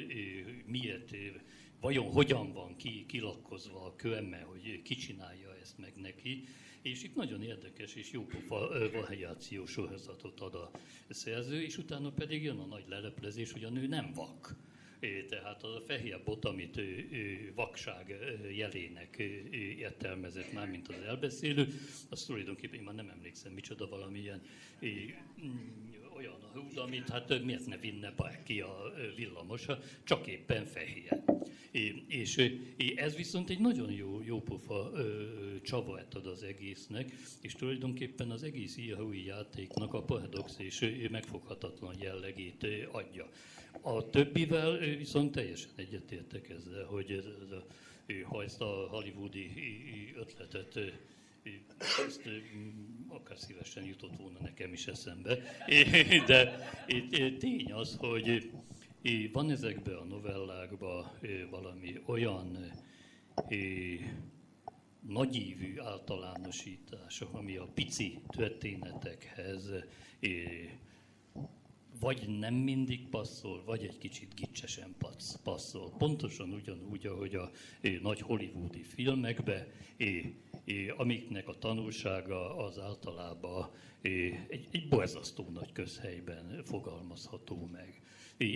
[0.66, 1.16] miért,
[1.82, 6.44] vajon hogyan van ki, kilakkozva a kömme, hogy ki csinálja ezt meg neki.
[6.82, 10.72] És itt nagyon érdekes és jó pofa variáció sorozatot ad a
[11.10, 14.56] szerző, és utána pedig jön a nagy leleplezés, hogy a nő nem vak
[15.30, 16.82] tehát az a fehér bot, amit
[17.56, 18.16] vakság
[18.56, 19.18] jelének
[19.78, 21.68] értelmezett már, mint az elbeszélő,
[22.10, 24.42] az tulajdonképpen én már nem emlékszem, micsoda valamilyen
[24.86, 29.66] mm, olyan a húd, amit hát miért ne vinne ki a villamos,
[30.04, 31.24] csak éppen fehér.
[32.08, 32.52] És
[32.96, 34.92] ez viszont egy nagyon jó, jó pofa
[35.62, 42.68] csavart ad az egésznek, és tulajdonképpen az egész írói játéknak a paradox és megfoghatatlan jellegét
[42.92, 43.30] adja.
[43.82, 47.66] A többivel viszont teljesen egyetértek ezzel, hogy ez, ez a,
[48.24, 49.52] ha ezt a hollywoodi
[50.16, 50.80] ötletet
[52.08, 52.30] ezt
[53.08, 55.38] akár szívesen jutott volna nekem is eszembe.
[56.28, 56.70] De
[57.40, 58.52] tény az, hogy
[59.32, 61.12] van ezekben a novellákban
[61.50, 62.72] valami olyan
[65.08, 69.72] nagyívű általánosítás, ami a pici történetekhez
[72.00, 74.96] vagy nem mindig passzol, vagy egy kicsit gicsesen
[75.44, 75.94] passzol.
[75.98, 77.52] Pontosan ugyanúgy, ahogy a
[78.02, 79.68] nagy hollywoodi filmekbe,
[80.98, 83.70] amiknek a tanulsága az általában
[84.02, 88.02] egy, egy borzasztó nagy közhelyben fogalmazható meg.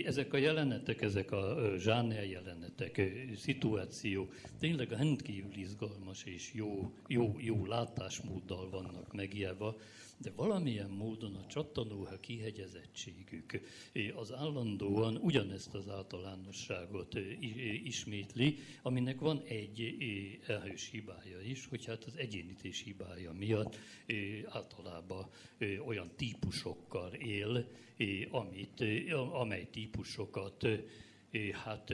[0.04, 3.00] Ezek a jelenetek, ezek a zsáner jelenetek,
[3.36, 4.28] szituáció
[4.58, 9.76] tényleg rendkívül izgalmas és jó, jó, jó látásmóddal vannak megjelva,
[10.18, 13.60] de valamilyen módon a csattanóha kihegyezettségük
[14.14, 17.14] az állandóan ugyanezt az általánosságot
[17.84, 19.96] ismétli, aminek van egy
[20.46, 23.78] erős hibája is, hogy hát az egyénítés hibája miatt
[24.48, 25.26] általában
[25.86, 27.68] olyan típusokkal él,
[28.30, 28.84] amit,
[29.32, 30.66] amely típusokat
[31.52, 31.92] hát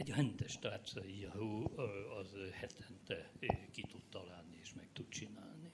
[0.00, 1.72] egy rendes tárcaíró
[2.20, 3.30] az hetente
[3.72, 5.70] ki tud találni és meg tud csinálni.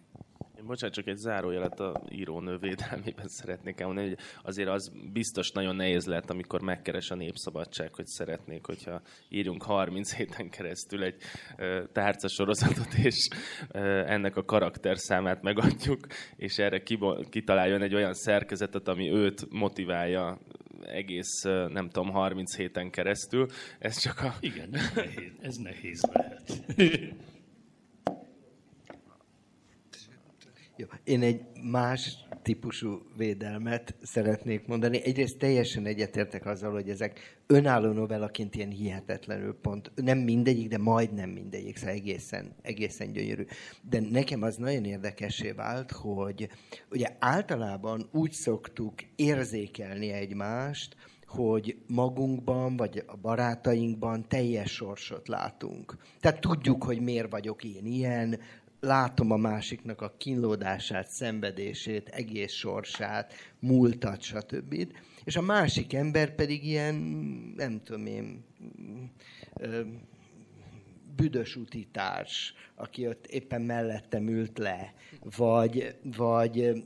[0.59, 5.77] Én bocsánat, csak egy zárójelet a írónő védelmében szeretnék elmondani, hogy azért az biztos nagyon
[5.77, 11.23] nehéz lehet, amikor megkeres a népszabadság, hogy szeretnék, hogyha írjunk 30 héten keresztül egy
[11.93, 13.29] tárcasorozatot, és
[14.07, 16.83] ennek a karakterszámát megadjuk, és erre
[17.29, 20.39] kitaláljon egy olyan szerkezetet, ami őt motiválja
[20.85, 23.47] egész, nem tudom, 30 héten keresztül.
[23.79, 24.35] Ez csak a...
[24.41, 26.63] Igen, ez nehéz, ez nehéz lehet.
[30.77, 30.87] Jó.
[31.05, 35.03] Én egy más típusú védelmet szeretnék mondani.
[35.05, 41.31] Egyrészt teljesen egyetértek azzal, hogy ezek önálló novellaként ilyen hihetetlenül pont, nem mindegyik, de majdnem
[41.31, 43.45] mindegyik, szóval egészen, egészen gyönyörű.
[43.83, 46.49] De nekem az nagyon érdekesé vált, hogy
[46.91, 55.97] ugye általában úgy szoktuk érzékelni egymást, hogy magunkban, vagy a barátainkban teljes sorsot látunk.
[56.21, 58.39] Tehát tudjuk, hogy miért vagyok én ilyen,
[58.87, 64.87] látom a másiknak a kínlódását, szenvedését, egész sorsát, múltat, stb.
[65.25, 66.95] És a másik ember pedig ilyen,
[67.57, 68.45] nem tudom én,
[71.17, 74.95] büdös utitárs, aki ott éppen mellettem ült le,
[75.37, 76.85] vagy, vagy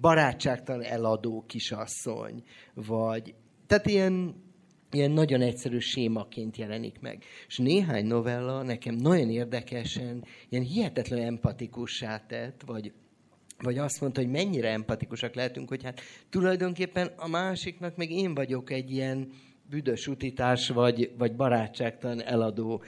[0.00, 2.42] barátságtalan eladó kisasszony,
[2.74, 3.34] vagy
[3.66, 4.43] tehát ilyen
[4.94, 7.24] ilyen nagyon egyszerű sémaként jelenik meg.
[7.46, 12.92] És néhány novella nekem nagyon érdekesen, ilyen hihetetlen empatikussá tett, vagy,
[13.58, 18.70] vagy azt mondta, hogy mennyire empatikusak lehetünk, hogy hát tulajdonképpen a másiknak meg én vagyok
[18.70, 19.30] egy ilyen
[19.70, 22.82] büdös utitárs, vagy, vagy barátságtalan eladó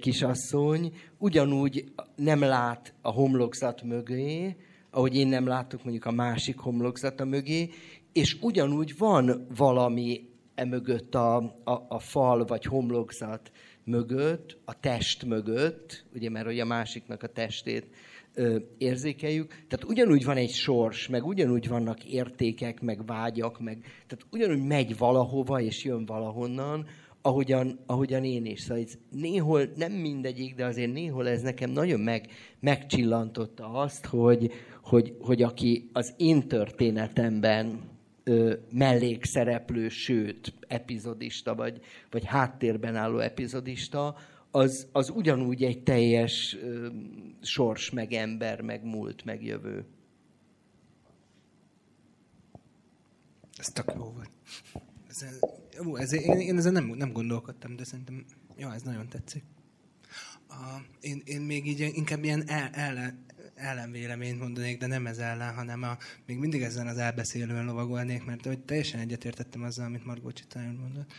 [0.00, 4.56] kisasszony, ugyanúgy nem lát a homlokzat mögé,
[4.90, 7.70] ahogy én nem látok mondjuk a másik homlokzata mögé,
[8.12, 10.31] és ugyanúgy van valami
[10.62, 13.50] emögött a, a, a fal vagy homlokzat
[13.84, 17.86] mögött, a test mögött, ugye mert hogy a másiknak a testét
[18.34, 19.48] ö, érzékeljük.
[19.48, 24.98] Tehát ugyanúgy van egy sors, meg ugyanúgy vannak értékek, meg vágyak, meg, tehát ugyanúgy megy
[24.98, 26.86] valahova és jön valahonnan,
[27.22, 28.60] ahogyan, ahogyan én is.
[28.60, 32.26] Szóval ez néhol, nem mindegyik, de azért néhol ez nekem nagyon meg,
[32.60, 37.90] megcsillantotta azt, hogy, hogy, hogy aki az én történetemben
[38.24, 41.80] ö, mellékszereplő, sőt, epizodista, vagy,
[42.10, 44.16] vagy háttérben álló epizodista,
[44.50, 46.88] az, az ugyanúgy egy teljes ö,
[47.42, 49.84] sors, meg ember, meg múlt, meg jövő.
[53.56, 54.30] Ez tök jó volt.
[55.08, 55.24] Ez,
[55.76, 58.24] jó, ez, én, én ezen nem, nem gondolkodtam, de szerintem
[58.56, 59.44] jó, ez nagyon tetszik.
[60.48, 63.18] A, én, én még így inkább ilyen el, el,
[63.62, 65.96] ellenvéleményt mondanék, de nem ez ellen, hanem a,
[66.26, 71.12] még mindig ezen az elbeszélően lovagolnék, mert hogy teljesen egyetértettem azzal, amit Margó Csitájon mondott,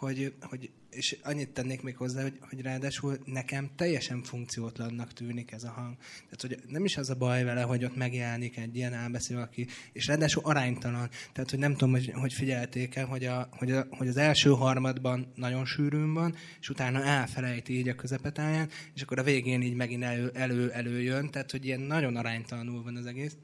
[0.00, 5.64] hogy, hogy és annyit tennék még hozzá, hogy, hogy ráadásul nekem teljesen funkciótlannak tűnik ez
[5.64, 5.96] a hang.
[5.98, 9.66] Tehát, hogy nem is az a baj vele, hogy ott megjelenik egy ilyen elbeszélő, aki,
[9.92, 11.08] és ráadásul aránytalan.
[11.32, 14.50] Tehát, hogy nem tudom, hogy, hogy figyelték el, hogy, a, hogy, a, hogy az első
[14.50, 19.74] harmadban nagyon sűrűn van, és utána elfelejti így a közepetáján, és akkor a végén így
[19.74, 23.36] megint elő, elő, előjön, tehát, hogy ilyen nagyon aránytalanul van az egész.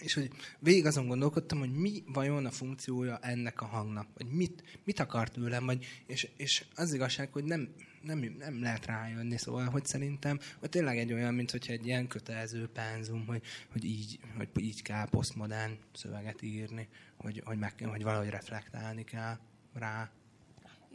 [0.00, 4.80] És hogy végig azon gondolkodtam, hogy mi vajon a funkciója ennek a hangnak, vagy mit,
[4.84, 9.64] mit akart tőlem, vagy, és, és az igazság, hogy nem, nem, nem lehet rájönni, szóval,
[9.64, 14.18] hogy szerintem, hogy tényleg egy olyan, mint hogyha egy ilyen kötelező pánzum, hogy, hogy, így,
[14.36, 19.38] hogy így kell posztmodern szöveget írni, hogy, hogy, meg, hogy valahogy reflektálni kell
[19.72, 20.10] rá.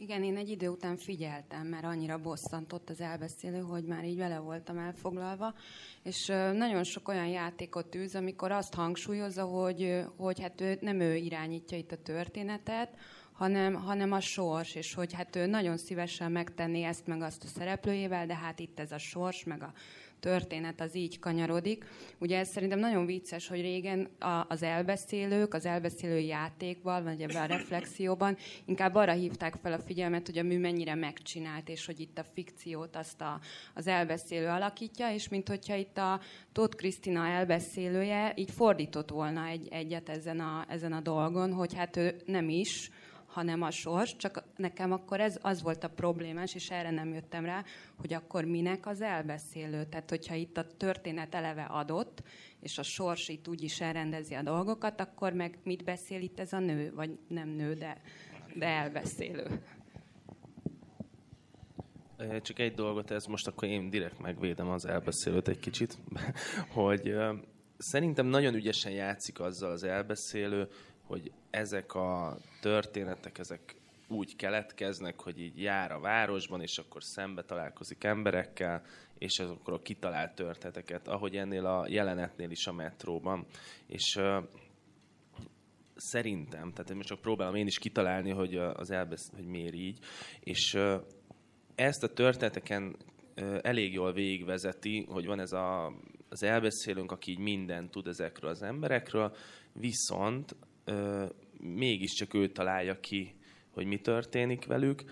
[0.00, 4.38] Igen, én egy idő után figyeltem, mert annyira bosszantott az elbeszélő, hogy már így vele
[4.38, 5.54] voltam elfoglalva,
[6.02, 11.14] és nagyon sok olyan játékot űz, amikor azt hangsúlyozza, hogy, hogy hát ő, nem ő
[11.14, 12.96] irányítja itt a történetet,
[13.32, 17.46] hanem, hanem a sors, és hogy hát ő nagyon szívesen megtenné ezt meg azt a
[17.46, 19.72] szereplőjével, de hát itt ez a sors, meg a
[20.20, 21.84] történet az így kanyarodik.
[22.18, 24.08] Ugye ez szerintem nagyon vicces, hogy régen
[24.48, 30.26] az elbeszélők, az elbeszélő játékban, vagy ebben a reflexióban inkább arra hívták fel a figyelmet,
[30.26, 33.40] hogy a mű mennyire megcsinált, és hogy itt a fikciót azt a,
[33.74, 36.20] az elbeszélő alakítja, és mint hogyha itt a
[36.52, 41.96] Tóth Krisztina elbeszélője így fordított volna egy, egyet ezen a, ezen a dolgon, hogy hát
[41.96, 42.90] ő nem is,
[43.30, 47.44] hanem a sors, csak nekem akkor ez az volt a problémás, és erre nem jöttem
[47.44, 47.64] rá,
[47.96, 49.84] hogy akkor minek az elbeszélő.
[49.84, 52.22] Tehát, hogyha itt a történet eleve adott,
[52.60, 56.52] és a sors itt úgy is elrendezi a dolgokat, akkor meg mit beszél itt ez
[56.52, 58.00] a nő, vagy nem nő, de,
[58.54, 59.62] de elbeszélő.
[62.42, 65.98] Csak egy dolgot, ez most akkor én direkt megvédem az elbeszélőt egy kicsit,
[66.74, 67.14] hogy
[67.78, 70.68] szerintem nagyon ügyesen játszik azzal az elbeszélő,
[71.10, 73.74] hogy ezek a történetek, ezek
[74.08, 78.82] úgy keletkeznek, hogy így jár a városban, és akkor szembe találkozik emberekkel,
[79.18, 83.46] és akkor a kitalált történeteket, ahogy ennél a jelenetnél is a metróban.
[83.86, 84.36] És uh,
[85.96, 89.98] szerintem, tehát most csak próbálom én is kitalálni, hogy az elbesz, hogy miért így,
[90.40, 90.94] és uh,
[91.74, 92.96] ezt a történeteken
[93.36, 95.92] uh, elég jól végigvezeti, hogy van ez a,
[96.28, 99.34] az elbeszélőnk, aki így mindent tud ezekről az emberekről,
[99.72, 100.56] viszont
[101.60, 103.34] mégiscsak ő találja ki,
[103.70, 105.04] hogy mi történik velük,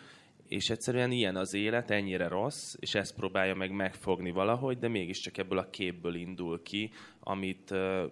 [0.49, 5.39] és egyszerűen ilyen az élet, ennyire rossz, és ezt próbálja meg megfogni valahogy, de mégiscsak
[5.39, 8.03] ebből a képből indul ki, amit uh,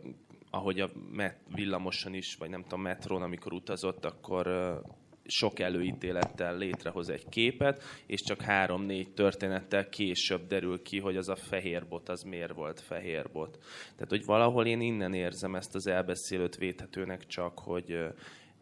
[0.50, 4.92] ahogy a met, villamosan is, vagy nem tudom, metrón, amikor utazott, akkor uh,
[5.26, 11.36] sok előítélettel létrehoz egy képet, és csak három-négy történettel később derül ki, hogy az a
[11.36, 13.58] fehér bot az miért volt fehér bot.
[13.94, 17.98] Tehát, hogy valahol én innen érzem ezt az elbeszélőt védhetőnek csak, hogy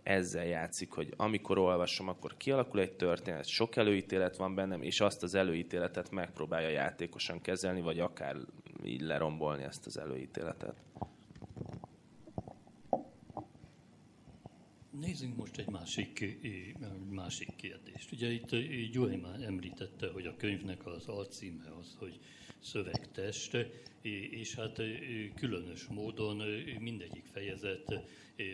[0.03, 5.22] ezzel játszik, hogy amikor olvasom, akkor kialakul egy történet, sok előítélet van bennem, és azt
[5.22, 8.37] az előítéletet megpróbálja játékosan kezelni, vagy akár
[8.85, 10.77] így lerombolni ezt az előítéletet.
[15.00, 16.37] Nézzünk most egy másik,
[17.11, 18.12] másik kérdést.
[18.12, 18.57] Ugye itt
[18.92, 22.18] Gyuri már említette, hogy a könyvnek az alcíme az, hogy
[22.61, 23.57] szövegtest,
[24.30, 24.80] és hát
[25.35, 26.42] különös módon
[26.78, 28.00] mindegyik fejezet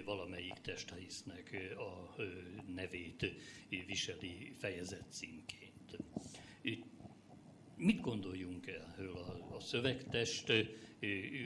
[0.05, 2.23] valamelyik testhelyisznek a
[2.75, 3.27] nevét
[3.87, 5.97] viseli fejezet címként.
[7.77, 9.17] Mit gondoljunk erről?
[9.17, 10.53] A, a szövegtest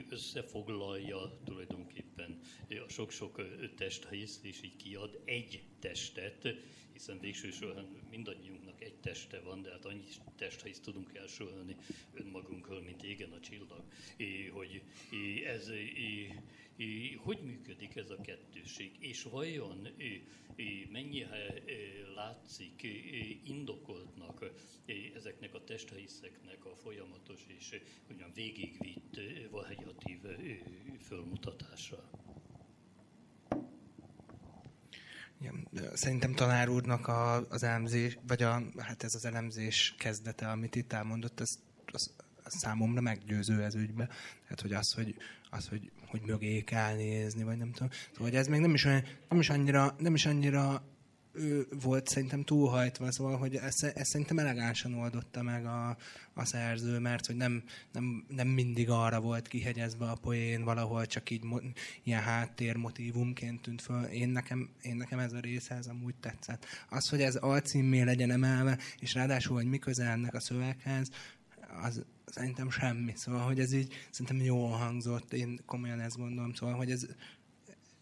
[0.09, 2.39] összefoglalja tulajdonképpen
[2.69, 3.41] a sok-sok
[3.75, 6.55] testhelyisz, és így kiad egy testet,
[6.93, 10.03] hiszen végső soron mindannyiunknak egy teste van, de hát annyi
[10.37, 11.75] testhelyisz tudunk elsorolni
[12.13, 13.83] önmagunkról, mint égen a csillag,
[14.51, 14.81] hogy
[15.45, 15.71] ez
[17.17, 19.87] hogy működik ez a kettőség, és vajon
[20.91, 21.53] mennyire
[22.15, 22.83] látszik
[23.43, 24.45] indokoltnak
[25.15, 30.19] ezeknek a testhelyiszeknek a folyamatos és ugyan végigvitt variatív
[31.01, 32.09] fölmutatása?
[35.39, 40.75] Igen, szerintem tanár úrnak a, az elemzés, vagy a, hát ez az elemzés kezdete, amit
[40.75, 44.05] itt elmondott, ez, az számomra meggyőző ez ügybe.
[44.43, 45.15] Tehát, hogy az, hogy,
[45.49, 47.89] az, hogy, hogy mögé kell nézni, vagy nem tudom.
[48.11, 50.83] Szóval, hogy ez még nem is, olyan, nem is annyira, nem is annyira
[51.35, 55.97] ő volt szerintem túlhajtva, szóval, hogy ezt, ezt szerintem elegánsan oldotta meg a,
[56.33, 61.29] a szerző, mert hogy nem, nem, nem mindig arra volt kihegyezve a poén, valahol csak
[61.29, 61.57] így mo,
[62.03, 64.03] ilyen háttérmotívumként tűnt föl.
[64.03, 66.65] Én nekem, én nekem ez a része, ez amúgy tetszett.
[66.89, 71.09] Az, hogy ez alcímmé legyen emelve, és ráadásul, hogy mi közel ennek a szöveghez,
[71.81, 72.05] az
[72.35, 73.13] szerintem semmi.
[73.15, 77.07] Szóval, hogy ez így szerintem jól hangzott, én komolyan ezt gondolom, szóval, hogy ez,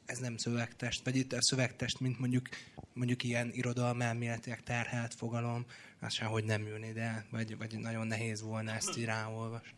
[0.06, 2.50] ez nem szövegtest, vagy itt a szövegtest, mint mondjuk,
[2.94, 5.66] mondjuk ilyen irodalmelméletileg terhelt fogalom,
[6.00, 9.78] az hogy nem ülni, de vagy, vagy nagyon nehéz volna ezt így ráolvasni.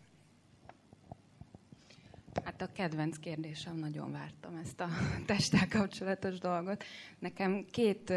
[2.44, 4.88] Hát a kedvenc kérdésem, nagyon vártam ezt a
[5.26, 6.84] testtel kapcsolatos dolgot.
[7.20, 8.13] Nekem két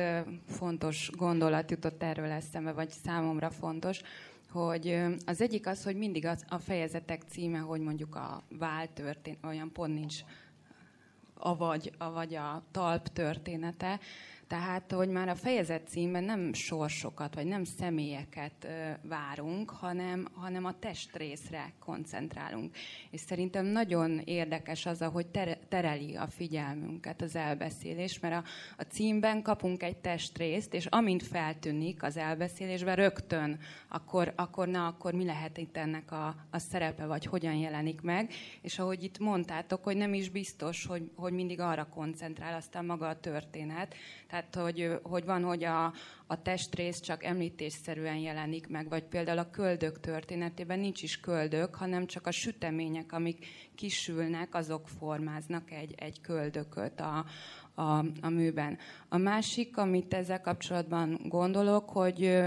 [0.47, 4.01] fontos gondolat jutott erről eszembe, vagy számomra fontos
[4.51, 9.45] hogy az egyik az, hogy mindig az, a fejezetek címe, hogy mondjuk a vál történet,
[9.45, 10.17] olyan pont nincs,
[11.35, 14.01] avagy, avagy a talp története,
[14.49, 18.67] tehát, hogy már a fejezet címben nem sorsokat, vagy nem személyeket
[19.03, 22.77] várunk, hanem, hanem a testrészre koncentrálunk.
[23.11, 25.27] És szerintem nagyon érdekes az, ahogy
[25.69, 32.03] tereli a figyelmünket az elbeszélés, mert a, a címben kapunk egy testrészt, és amint feltűnik
[32.03, 33.59] az elbeszélésben, rögtön
[33.89, 38.33] akkor, akkor na, akkor mi lehet itt ennek a, a szerepe, vagy hogyan jelenik meg.
[38.63, 43.09] És ahogy itt mondtátok, hogy nem is biztos, hogy, hogy mindig arra koncentrál aztán maga
[43.09, 43.95] a történet.
[44.29, 45.93] Tehát tehát, hogy, hogy van, hogy a,
[46.27, 52.07] a testrész csak említésszerűen jelenik meg, vagy például a köldök történetében nincs is köldök, hanem
[52.07, 57.25] csak a sütemények, amik kisülnek, azok formáznak egy, egy köldököt a,
[57.75, 58.79] a, a műben.
[59.09, 62.41] A másik, amit ezzel kapcsolatban gondolok, hogy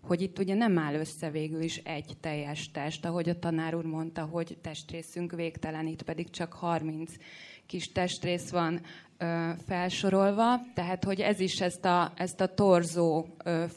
[0.00, 3.84] hogy itt ugye nem áll össze végül is egy teljes test, ahogy a tanár úr
[3.84, 7.12] mondta, hogy testrészünk végtelen, itt pedig csak 30
[7.66, 8.80] kis testrész van
[9.66, 13.26] felsorolva, tehát hogy ez is ezt a, ezt a torzó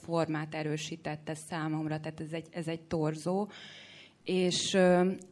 [0.06, 3.48] formát erősítette számomra, tehát ez egy, ez egy torzó,
[4.24, 4.78] és,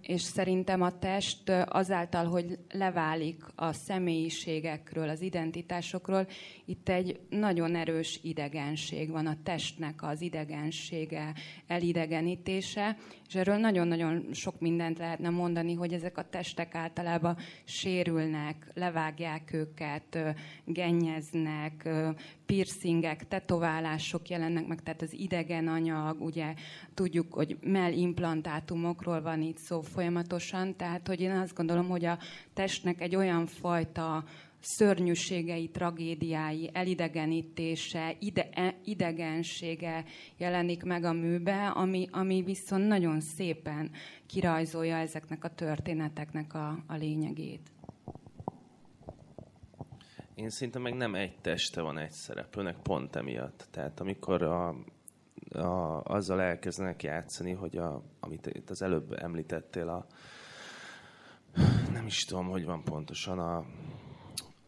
[0.01, 6.27] és szerintem a test azáltal, hogy leválik a személyiségekről, az identitásokról,
[6.65, 11.33] itt egy nagyon erős idegenség van, a testnek az idegensége,
[11.67, 19.53] elidegenítése, és erről nagyon-nagyon sok mindent lehetne mondani, hogy ezek a testek általában sérülnek, levágják
[19.53, 20.35] őket,
[20.65, 21.89] gennyeznek,
[22.45, 26.53] piercingek, tetoválások jelennek meg, tehát az idegen anyag, ugye
[26.93, 32.19] tudjuk, hogy mellimplantátumokról van itt szó folyamatosan, tehát hogy én azt gondolom, hogy a
[32.53, 34.23] testnek egy olyan fajta
[34.59, 40.03] szörnyűségei, tragédiái, elidegenítése, ide, e, idegensége
[40.37, 43.91] jelenik meg a műbe, ami, ami viszont nagyon szépen
[44.25, 47.71] kirajzolja ezeknek a történeteknek a, a lényegét.
[50.35, 53.67] Én szerintem meg nem egy teste van egy szereplőnek, pont emiatt.
[53.71, 54.75] Tehát amikor a
[55.51, 60.05] a, azzal elkezdenek játszani, hogy a, amit itt az előbb említettél, a,
[61.91, 63.65] nem is tudom, hogy van pontosan a,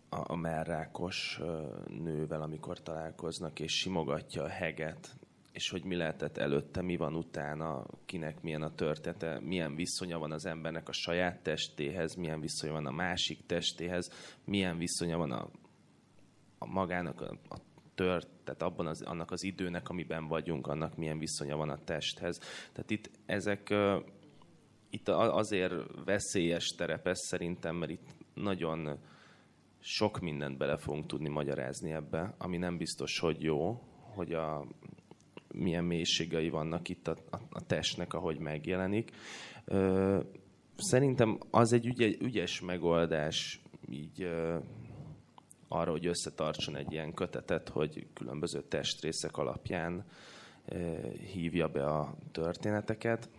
[0.10, 1.40] a, a merrákos
[1.88, 5.16] nővel, amikor találkoznak, és simogatja a heget,
[5.52, 10.32] és hogy mi lehetett előtte, mi van utána, kinek milyen a története, milyen viszonya van
[10.32, 14.12] az embernek a saját testéhez, milyen viszonya van a másik testéhez,
[14.46, 15.50] milyen viszonya van a,
[16.58, 17.58] a magának a, a
[17.96, 22.38] tört, tehát abban az, annak az időnek, amiben vagyunk, annak milyen viszonya van a testhez.
[22.72, 23.74] Tehát itt ezek
[24.90, 25.74] itt azért
[26.06, 29.00] veszélyes terep ez szerintem, mert itt nagyon
[29.80, 34.66] sok mindent bele fogunk tudni magyarázni ebbe, ami nem biztos, hogy jó, hogy a,
[35.54, 39.12] milyen mélységei vannak itt a, a, a testnek, ahogy megjelenik.
[39.66, 40.20] Ö,
[40.78, 44.58] szerintem az egy ügy, ügyes megoldás így ö,
[45.68, 50.06] arra, hogy összetartson egy ilyen kötetet, hogy különböző testrészek alapján
[50.66, 50.98] ö,
[51.34, 53.30] hívja be a történeteket.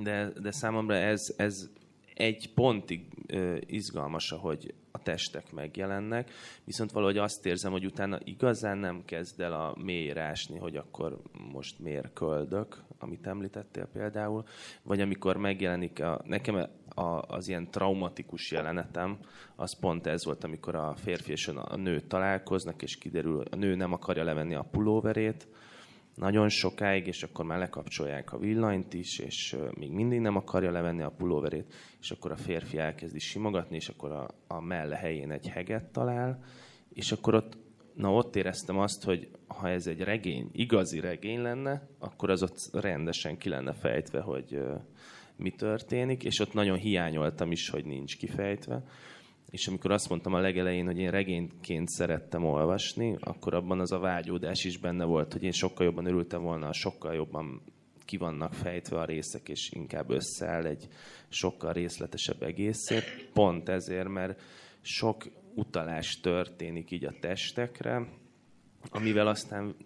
[0.00, 1.70] De, de számomra ez, ez
[2.14, 6.30] egy pontig ö, izgalmas, hogy a testek megjelennek,
[6.64, 9.76] viszont valahogy azt érzem, hogy utána igazán nem kezd el a
[10.12, 11.18] rásni, hogy akkor
[11.52, 14.44] most miért köldök, amit említettél például,
[14.82, 19.18] vagy amikor megjelenik a, nekem a, az ilyen traumatikus jelenetem,
[19.56, 23.74] az pont ez volt, amikor a férfi és a nő találkoznak, és kiderül, a nő
[23.74, 25.46] nem akarja levenni a pulóverét,
[26.14, 31.02] nagyon sokáig, és akkor már lekapcsolják a villanyt is, és még mindig nem akarja levenni
[31.02, 35.48] a pulóverét, és akkor a férfi elkezdi simogatni, és akkor a, a melle helyén egy
[35.48, 36.44] heget talál,
[36.92, 37.56] és akkor ott,
[37.94, 42.68] na ott éreztem azt, hogy ha ez egy regény, igazi regény lenne, akkor az ott
[42.72, 44.62] rendesen ki lenne fejtve, hogy
[45.36, 48.84] mi történik, és ott nagyon hiányoltam is, hogy nincs kifejtve
[49.52, 53.98] és amikor azt mondtam a legelején, hogy én regényként szerettem olvasni, akkor abban az a
[53.98, 57.62] vágyódás is benne volt, hogy én sokkal jobban örültem volna, sokkal jobban
[58.04, 60.88] ki vannak fejtve a részek, és inkább összeáll egy
[61.28, 63.04] sokkal részletesebb egészét.
[63.32, 64.40] Pont ezért, mert
[64.80, 65.24] sok
[65.54, 68.08] utalás történik így a testekre,
[68.90, 69.76] amivel aztán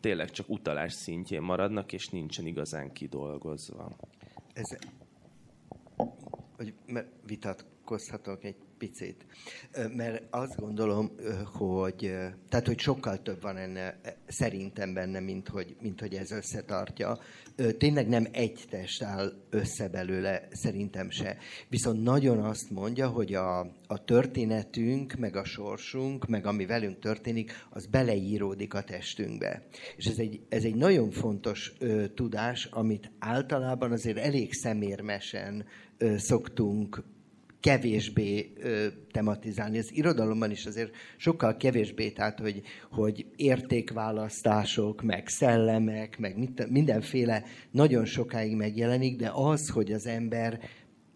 [0.00, 3.96] tényleg csak utalás szintjén maradnak, és nincsen igazán kidolgozva.
[4.52, 4.78] Ez,
[6.56, 6.74] hogy
[7.26, 9.26] vitat vitatkozhatok egy picit.
[9.96, 11.10] Mert azt gondolom,
[11.44, 12.14] hogy,
[12.48, 17.18] tehát, hogy sokkal több van enne, szerintem benne, mint hogy, mint hogy ez összetartja.
[17.78, 21.36] Tényleg nem egy test áll össze belőle, szerintem se.
[21.68, 27.52] Viszont nagyon azt mondja, hogy a, a történetünk, meg a sorsunk, meg ami velünk történik,
[27.70, 29.66] az beleíródik a testünkbe.
[29.96, 35.64] És ez egy, ez egy nagyon fontos ö, tudás, amit általában azért elég szemérmesen
[35.98, 37.02] ö, szoktunk
[37.60, 39.78] kevésbé ö, tematizálni.
[39.78, 46.36] Az irodalomban is azért sokkal kevésbé, tehát hogy, hogy értékválasztások, meg szellemek, meg
[46.68, 50.60] mindenféle nagyon sokáig megjelenik, de az, hogy az ember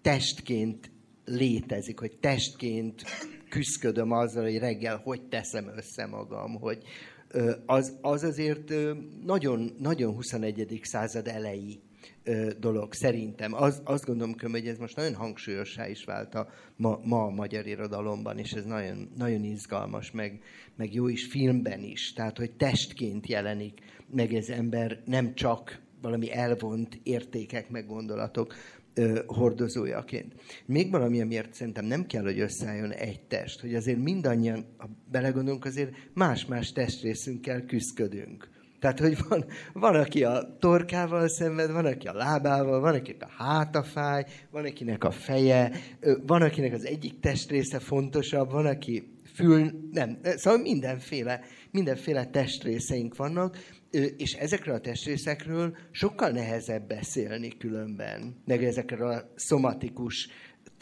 [0.03, 0.91] testként
[1.25, 3.03] létezik, hogy testként
[3.49, 6.83] küzdködöm azzal, hogy reggel hogy teszem össze magam, hogy
[7.67, 8.73] az, az azért
[9.25, 10.81] nagyon, nagyon 21.
[10.83, 11.81] század elejé
[12.59, 13.55] dolog, szerintem.
[13.55, 17.67] Az, azt gondolom, hogy ez most nagyon hangsúlyossá is vált a, ma, ma a magyar
[17.67, 20.43] irodalomban, és ez nagyon, nagyon izgalmas, meg,
[20.77, 22.13] meg jó is filmben is.
[22.13, 28.55] Tehát, hogy testként jelenik meg ez ember, nem csak valami elvont értékek, meg gondolatok
[28.95, 30.35] ö, hordozójaként.
[30.67, 35.65] Még valami, amiért szerintem nem kell, hogy összeálljon egy test, hogy azért mindannyian, ha belegondolunk,
[35.65, 38.52] azért más-más testrészünkkel küzdködünk
[38.83, 43.43] tehát, hogy van, van, aki a torkával szenved, van, aki a lábával, van, akinek a
[43.45, 45.73] háta fáj, van, akinek a feje,
[46.27, 53.59] van, akinek az egyik testrésze fontosabb, van, aki fül, nem, szóval mindenféle, mindenféle testrészeink vannak,
[54.17, 60.29] és ezekről a testrészekről sokkal nehezebb beszélni különben, meg ezekről a szomatikus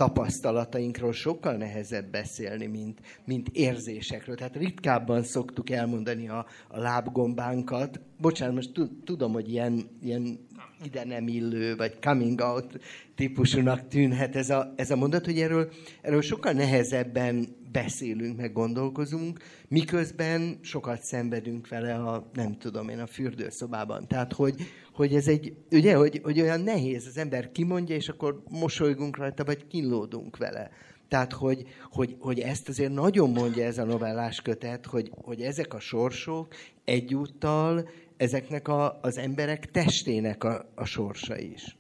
[0.01, 4.37] tapasztalatainkról sokkal nehezebb beszélni, mint, mint érzésekről.
[4.37, 8.01] Tehát ritkábban szoktuk elmondani a, a lábgombánkat.
[8.21, 8.71] Bocsánat, most
[9.05, 10.47] tudom, hogy ilyen, ilyen
[10.85, 12.81] ide nem illő, vagy coming out
[13.15, 15.71] típusúnak tűnhet ez a, ez a mondat, hogy erről,
[16.03, 19.39] erről sokkal nehezebben beszélünk, meg gondolkozunk,
[19.69, 24.07] miközben sokat szenvedünk vele a, nem tudom én, a fürdőszobában.
[24.07, 24.55] Tehát, hogy,
[24.93, 29.45] hogy ez egy, ugye, hogy, hogy olyan nehéz, az ember kimondja, és akkor mosolygunk rajta,
[29.45, 30.71] vagy kínlódunk vele.
[31.09, 35.75] Tehát, hogy, hogy, hogy ezt azért nagyon mondja ez a novellás kötet, hogy, hogy ezek
[35.75, 41.77] a sorsok egyúttal ezeknek a, az emberek testének a, a sorsa is.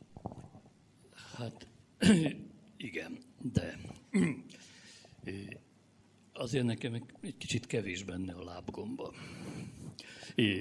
[1.36, 1.66] Hát
[2.76, 3.18] igen,
[3.52, 3.78] de
[6.32, 9.12] azért nekem egy kicsit kevés benne a lábgomba.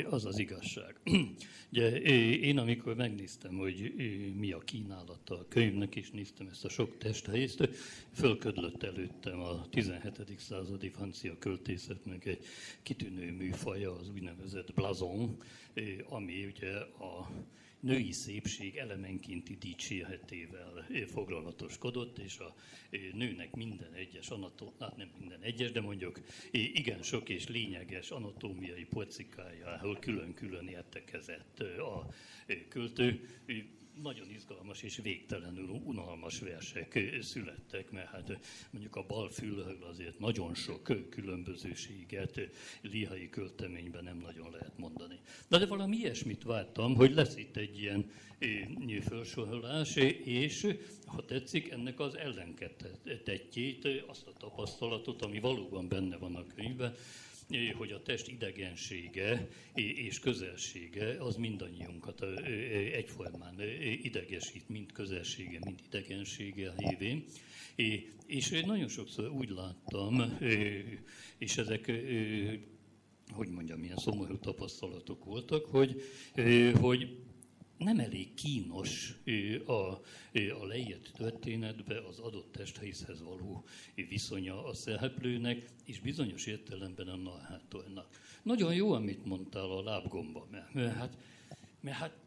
[0.09, 0.95] Az az igazság.
[1.72, 2.01] Ugye,
[2.32, 3.93] én amikor megnéztem, hogy
[4.38, 7.70] mi a kínálata a könyvnek, és néztem ezt a sok testhelyést,
[8.13, 10.39] fölködlött előttem a 17.
[10.39, 12.45] századi francia költészetnek egy
[12.84, 15.38] kitűnő műfaja, az úgynevezett blazon,
[16.09, 17.30] ami ugye a
[17.80, 22.55] női szépség elemenkénti dicsérhetével foglalatoskodott, és a
[23.13, 26.21] nőnek minden egyes anatómiai, hát nem minden egyes, de mondjuk
[26.51, 32.13] igen sok és lényeges anatómiai porcikájáról külön-külön értekezett a
[32.69, 33.27] költő
[34.01, 38.39] nagyon izgalmas és végtelenül unalmas versek születtek, mert hát
[38.69, 42.39] mondjuk a balfülről azért nagyon sok különbözőséget
[42.81, 45.19] lihai költeményben nem nagyon lehet mondani.
[45.47, 48.11] De, de valami ilyesmit vártam, hogy lesz itt egy ilyen
[49.01, 50.67] felsorolás, és
[51.05, 56.95] ha tetszik, ennek az ellenketettjét, azt a tapasztalatot, ami valóban benne van a könyvben,
[57.77, 62.21] hogy a test idegensége és közelsége az mindannyiunkat
[62.93, 63.61] egyformán
[64.01, 67.23] idegesít, mind közelsége, mind idegensége révén.
[68.25, 70.37] És nagyon sokszor úgy láttam,
[71.37, 71.91] és ezek
[73.31, 76.01] hogy mondjam, milyen szomorú tapasztalatok voltak, hogy,
[76.79, 77.17] hogy
[77.80, 79.13] nem elég kínos
[79.65, 79.71] a,
[80.61, 83.65] a leírt történetbe az adott testhelyzhez való
[83.95, 88.19] viszonya a szereplőnek, és bizonyos értelemben a narrátornak.
[88.43, 91.17] Nagyon jó, amit mondtál a lábgomba, mert, mert, hát,
[91.82, 92.17] mert hát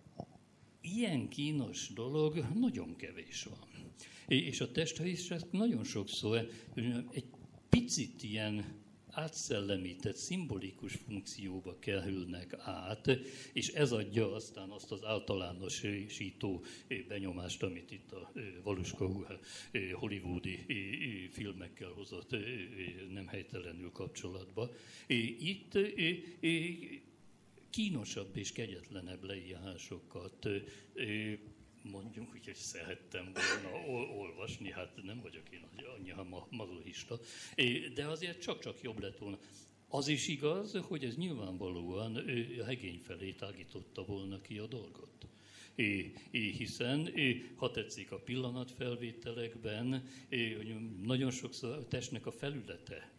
[0.80, 3.92] ilyen kínos dolog nagyon kevés van.
[4.26, 6.48] És a testhelyz nagyon sokszor
[7.10, 7.26] egy
[7.68, 8.81] picit ilyen
[9.12, 13.18] átszellemített, szimbolikus funkcióba kerülnek át,
[13.52, 16.64] és ez adja aztán azt az általánosító
[17.08, 18.32] benyomást, amit itt a
[18.62, 19.08] Valuska
[19.92, 20.66] hollywoodi
[21.30, 22.36] filmekkel hozott
[23.10, 24.70] nem helytelenül kapcsolatba.
[25.38, 25.78] Itt
[27.70, 30.48] kínosabb és kegyetlenebb leírásokat
[31.82, 35.64] mondjuk, hogy szerettem volna olvasni, hát nem vagyok én
[35.98, 37.18] annyira mazohista,
[37.94, 39.38] de azért csak-csak jobb lett volna.
[39.88, 42.16] Az is igaz, hogy ez nyilvánvalóan
[42.60, 45.26] a hegény felé tágította volna ki a dolgot.
[46.30, 47.08] Hiszen,
[47.54, 50.08] ha tetszik a pillanatfelvételekben,
[51.02, 53.12] nagyon sokszor a testnek a felülete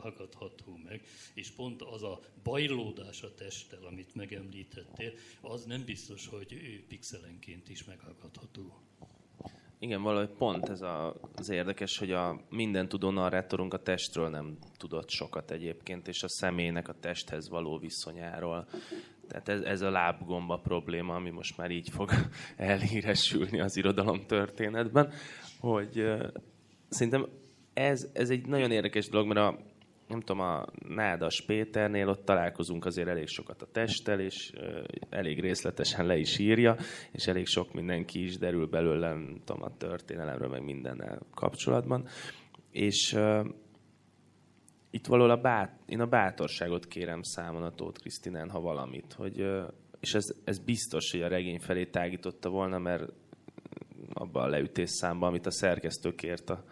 [0.00, 1.02] hakadható meg,
[1.34, 7.84] és pont az a bajlódás a testtel, amit megemlítettél, az nem biztos, hogy pixelenként is
[7.84, 8.80] meghakadható.
[9.78, 14.58] Igen, valahogy pont ez a, az érdekes, hogy a minden tudó narrátorunk a testről nem
[14.76, 18.68] tudott sokat egyébként, és a személynek a testhez való viszonyáról.
[19.28, 22.10] Tehát ez, ez a lábgomba probléma, ami most már így fog
[22.56, 25.12] elhíresülni az irodalom történetben,
[25.60, 26.26] hogy uh,
[26.88, 27.26] szerintem
[27.74, 29.58] ez, ez egy nagyon érdekes dolog, mert a,
[30.08, 35.40] nem tudom, a Nádas Péternél ott találkozunk azért elég sokat a testtel, és uh, elég
[35.40, 36.76] részletesen le is írja,
[37.12, 42.06] és elég sok mindenki is derül belőle, nem tudom, a történelemről, meg mindennel kapcsolatban.
[42.70, 43.46] És uh,
[44.96, 49.46] itt valahol a bát, én a bátorságot kérem számon a Tóth Krisztinen, ha valamit, hogy,
[50.00, 53.12] és ez, ez biztos, hogy a regény felé tágította volna, mert
[54.12, 56.64] abban a leütés számban, amit a szerkesztő kért a,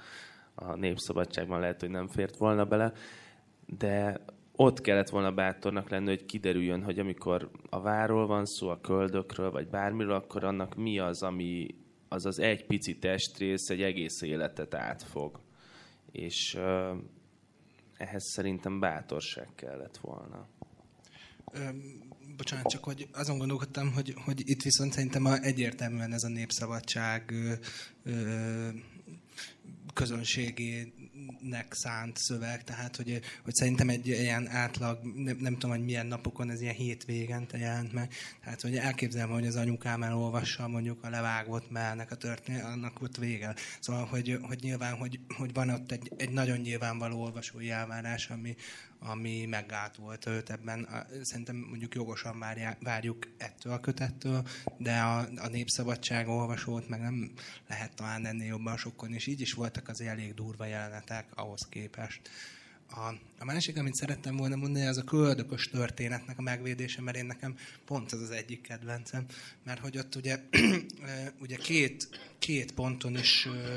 [0.55, 2.93] a Népszabadságban lehet, hogy nem fért volna bele,
[3.67, 4.21] de
[4.57, 9.51] ott kellett volna bátornak lenni, hogy kiderüljön, hogy amikor a váról van szó, a köldökről,
[9.51, 11.67] vagy bármiről, akkor annak mi az, ami
[12.09, 15.41] az az egy pici testrész egy egész életet átfog.
[16.13, 16.59] És
[18.05, 20.49] ehhez szerintem bátorság kellett volna.
[21.53, 21.69] Ö,
[22.37, 27.53] bocsánat, csak hogy azon gondolkodtam, hogy, hogy itt viszont szerintem egyértelműen ez a népszabadság ö,
[28.05, 28.69] ö,
[31.27, 36.07] közönségének szánt szöveg, tehát hogy, hogy szerintem egy ilyen átlag, nem, nem tudom, hogy milyen
[36.07, 38.15] napokon, ez ilyen hétvégente jelent meg,
[38.45, 43.17] tehát hogy elképzelem, hogy az anyukám elolvassa mondjuk a levágott mellnek a történet, annak ott
[43.17, 43.55] vége.
[43.81, 48.57] Szóval, hogy, hogy nyilván, hogy, hogy van ott egy, egy nagyon nyilvánvaló olvasói elvárás, ami,
[49.07, 50.89] ami meggátolt őt ebben.
[51.23, 52.45] Szerintem mondjuk jogosan
[52.81, 54.47] várjuk ettől a kötettől,
[54.77, 57.33] de a, a népszabadság olvasót meg nem
[57.69, 62.31] lehet talán ennél jobban sokkon, és így is voltak az elég durva jelenetek ahhoz képest.
[62.91, 67.27] A, a másik, amit szerettem volna mondani, az a köldökös történetnek a megvédése, mert én
[67.27, 69.25] nekem pont ez az egyik kedvencem,
[69.65, 70.41] mert hogy ott ugye,
[71.43, 73.77] ugye két, két ponton is ö,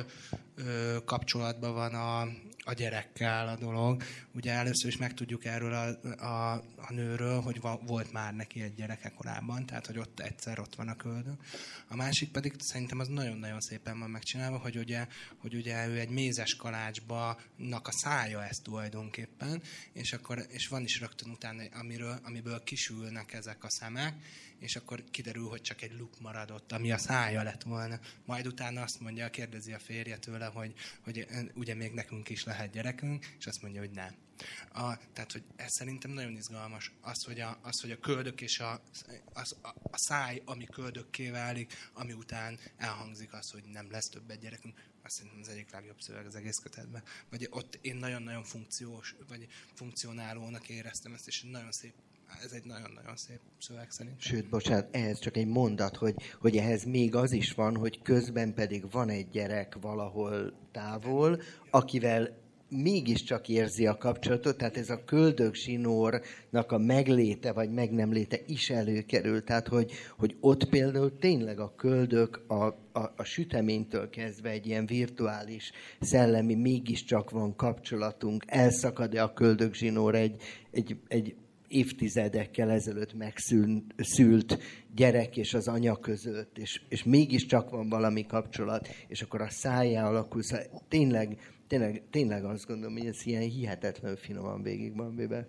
[0.55, 2.27] ö, kapcsolatban van a,
[2.67, 4.03] a gyerekkel a dolog.
[4.33, 8.73] Ugye először is megtudjuk erről a, a, a nőről, hogy va, volt már neki egy
[8.73, 11.37] gyereke korábban, tehát hogy ott egyszer ott van a köldő.
[11.87, 15.07] A másik pedig szerintem az nagyon-nagyon szépen van megcsinálva, hogy ugye,
[15.37, 17.39] hogy ugye ő egy mézes kalácsba
[17.83, 19.61] a szája ez tulajdonképpen,
[19.93, 24.13] és, akkor, és van is rögtön utána, amiről, amiből kisülnek ezek a szemek,
[24.59, 27.99] és akkor kiderül, hogy csak egy luk maradott, ami a szája lett volna.
[28.25, 32.71] Majd utána azt mondja, kérdezi a férje tőle, hogy, hogy ugye még nekünk is lehet
[32.71, 34.15] gyerekünk, és azt mondja, hogy nem.
[34.73, 38.59] A, tehát, hogy ez szerintem nagyon izgalmas, az, hogy a, az, hogy a köldök és
[38.59, 38.81] a,
[39.33, 44.29] az, a, a száj, ami köldökké válik, ami után elhangzik az, hogy nem lesz több
[44.29, 47.03] egy gyerekünk, azt szerintem az egyik legjobb szöveg az egész kötetben.
[47.29, 51.93] Vagy ott én nagyon-nagyon funkciós, vagy funkcionálónak éreztem ezt, és nagyon szép
[52.43, 54.19] ez egy nagyon-nagyon szép szöveg szerint.
[54.19, 58.53] Sőt, bocsánat, ehhez csak egy mondat, hogy, hogy ehhez még az is van, hogy közben
[58.53, 65.55] pedig van egy gyerek valahol távol, akivel mégiscsak érzi a kapcsolatot, tehát ez a köldök
[65.55, 71.59] zsinórnak a megléte vagy meg nem léte is előkerül, tehát hogy, hogy ott például tényleg
[71.59, 79.23] a köldök a, a, a süteménytől kezdve egy ilyen virtuális szellemi mégiscsak van kapcsolatunk, elszakad-e
[79.23, 81.35] a köldök zsinór egy, egy, egy
[81.67, 84.59] évtizedekkel ezelőtt megszült
[84.95, 90.07] gyerek és az anya között, és, és mégiscsak van valami kapcsolat, és akkor a szájá
[90.07, 90.43] alakul.
[90.43, 95.47] Szóval tényleg, tényleg, tényleg azt gondolom, hogy ez ilyen hihetetlen finoman végig van véve.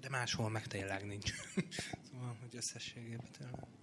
[0.00, 1.32] De máshol meg tényleg nincs.
[2.10, 3.81] szóval, hogy összességében tényleg.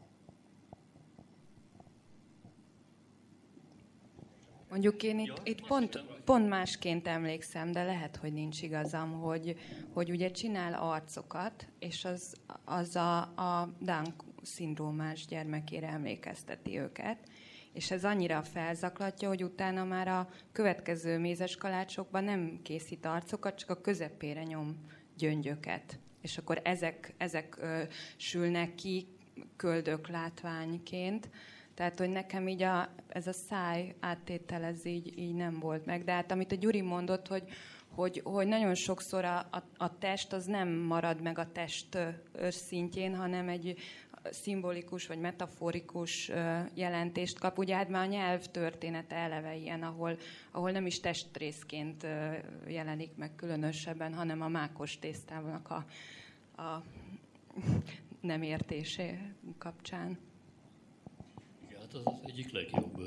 [4.80, 9.56] Mondjuk én itt, itt pont, pont másként emlékszem, de lehet, hogy nincs igazam, hogy,
[9.94, 17.18] hogy ugye csinál arcokat, és az, az a, a Down szindrómás gyermekére emlékezteti őket,
[17.74, 23.70] és ez annyira felzaklatja, hogy utána már a következő mézes kalácsokban nem készít arcokat, csak
[23.70, 24.78] a közepére nyom
[25.18, 26.00] gyöngyöket.
[26.22, 27.82] És akkor ezek, ezek ö,
[28.18, 29.08] sülnek ki
[29.56, 31.30] köldök látványként.
[31.80, 36.04] Tehát, hogy nekem így a, ez a száj áttétel, ez így, így nem volt meg.
[36.04, 37.44] De hát amit a Gyuri mondott, hogy,
[37.90, 41.98] hogy, hogy nagyon sokszor a, a, a test az nem marad meg a test
[42.50, 43.78] szintjén, hanem egy
[44.24, 46.32] szimbolikus vagy metaforikus
[46.74, 47.58] jelentést kap.
[47.58, 50.18] Ugye hát már a nyelv története eleve ilyen, ahol,
[50.52, 52.08] ahol nem is testrészként
[52.68, 55.86] jelenik meg különösebben, hanem a mákos tésztának a,
[56.62, 56.84] a
[58.22, 59.20] nem értésé
[59.58, 60.29] kapcsán.
[61.94, 62.98] Hát az az egyik legjobb,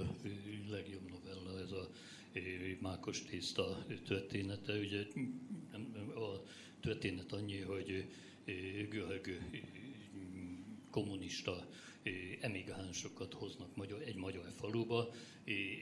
[0.70, 1.88] legjobb novella, ez a
[2.80, 4.78] Mákos tészta története.
[4.78, 5.06] Ugye
[6.14, 6.42] a
[6.80, 8.04] történet annyi, hogy
[8.90, 9.38] Göhög
[10.90, 11.66] kommunista
[12.40, 15.14] emigánsokat hoznak magyar, egy magyar faluba,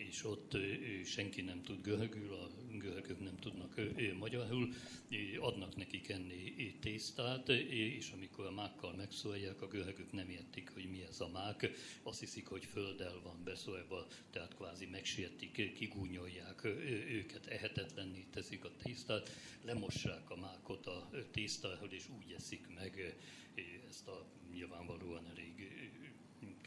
[0.08, 0.56] és ott
[1.04, 3.80] senki nem tud göhögül, a göhögök nem tudnak
[4.18, 4.74] magyarul,
[5.38, 11.02] adnak nekik enni tésztát, és amikor a mákkal megszólják, a göhögök nem értik, hogy mi
[11.02, 11.70] ez a mák,
[12.02, 16.64] azt hiszik, hogy földdel van beszólva, tehát kvázi megsértik, kigúnyolják
[17.08, 19.30] őket, ehetetlenné teszik a tésztát,
[19.64, 23.16] lemossák a mákot a tésztához, és úgy eszik meg
[23.88, 25.50] ezt a nyilvánvalóan elég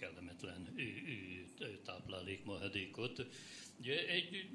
[0.03, 0.75] kellemetlen
[1.83, 3.25] táplálékmahedékot.
[3.79, 4.49] Ugye egy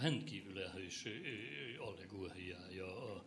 [0.00, 1.04] rendkívül erős
[1.78, 3.24] allegóriája a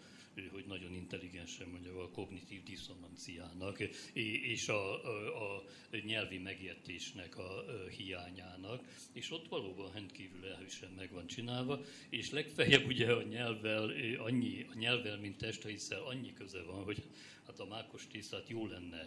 [0.47, 3.79] hogy nagyon intelligensen mondja a kognitív diszonanciának
[4.13, 5.63] és a, a, a
[6.05, 7.65] nyelvi megértésnek a
[7.97, 8.83] hiányának,
[9.13, 14.77] és ott valóban rendkívül erősen meg van csinálva, és legfeljebb ugye a nyelvvel, annyi, a
[14.77, 17.03] nyelvvel, mint testrészsel annyi köze van, hogy
[17.45, 19.05] hát a mákos tésztát jó lenne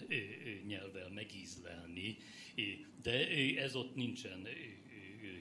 [0.66, 2.16] nyelvvel megízlelni,
[3.02, 4.48] de ez ott nincsen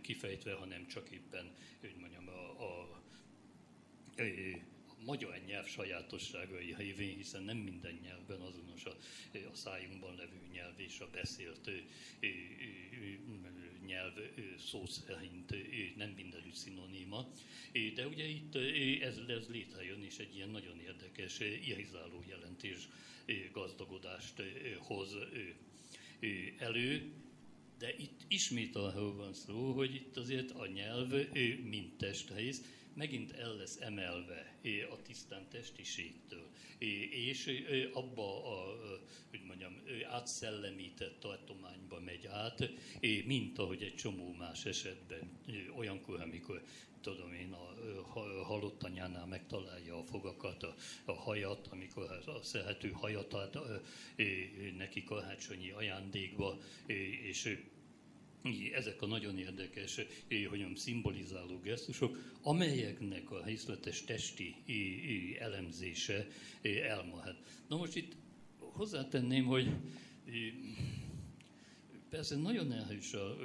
[0.01, 3.01] kifejtve, hanem csak éppen, hogy mondjam, a, a,
[4.17, 4.70] a
[5.05, 8.95] magyar nyelv sajátosságai révén, hiszen nem minden nyelvben azonos a,
[9.33, 11.71] a szájunkban levő nyelv és a beszélt
[13.85, 14.13] nyelv
[14.57, 15.55] szó szerint
[15.95, 17.31] nem mindenütt szinoníma.
[17.95, 18.55] De ugye itt
[19.01, 22.87] ez, ez létrejön, és egy ilyen nagyon érdekes, irrizáló jelentés
[23.51, 24.41] gazdagodást
[24.77, 25.15] hoz
[26.57, 27.13] elő,
[27.77, 31.13] de itt ismét arról van szó, hogy itt azért a nyelv
[31.63, 32.61] mint testrész,
[32.93, 34.59] megint el lesz emelve
[34.91, 36.49] a tisztán testiségtől,
[37.09, 37.63] és
[37.93, 38.77] abba a,
[39.29, 42.69] hogy mondjam, átszellemített tartományba megy át,
[43.25, 45.39] mint ahogy egy csomó más esetben,
[45.75, 46.63] olyankor, amikor
[47.01, 50.75] tudom én, a halott anyánál megtalálja a fogakat, a,
[51.05, 53.81] a hajat, amikor a szehető hajat ad
[54.77, 56.59] neki karácsonyi ajándékba,
[57.29, 57.57] és
[58.73, 59.95] ezek a nagyon érdekes,
[60.27, 64.55] hogy mondjam, szimbolizáló gesztusok, amelyeknek a részletes testi
[65.39, 66.27] elemzése
[66.83, 67.35] elmahet.
[67.67, 68.15] Na most itt
[68.57, 69.69] hozzátenném, hogy
[72.11, 73.37] Persze nagyon elhős a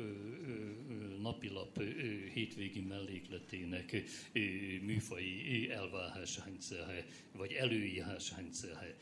[1.21, 1.85] napilap ö,
[2.35, 3.93] hétvégi mellékletének
[4.33, 4.41] ö,
[4.83, 8.97] műfai elvárásrendszere, vagy előírásrendszere.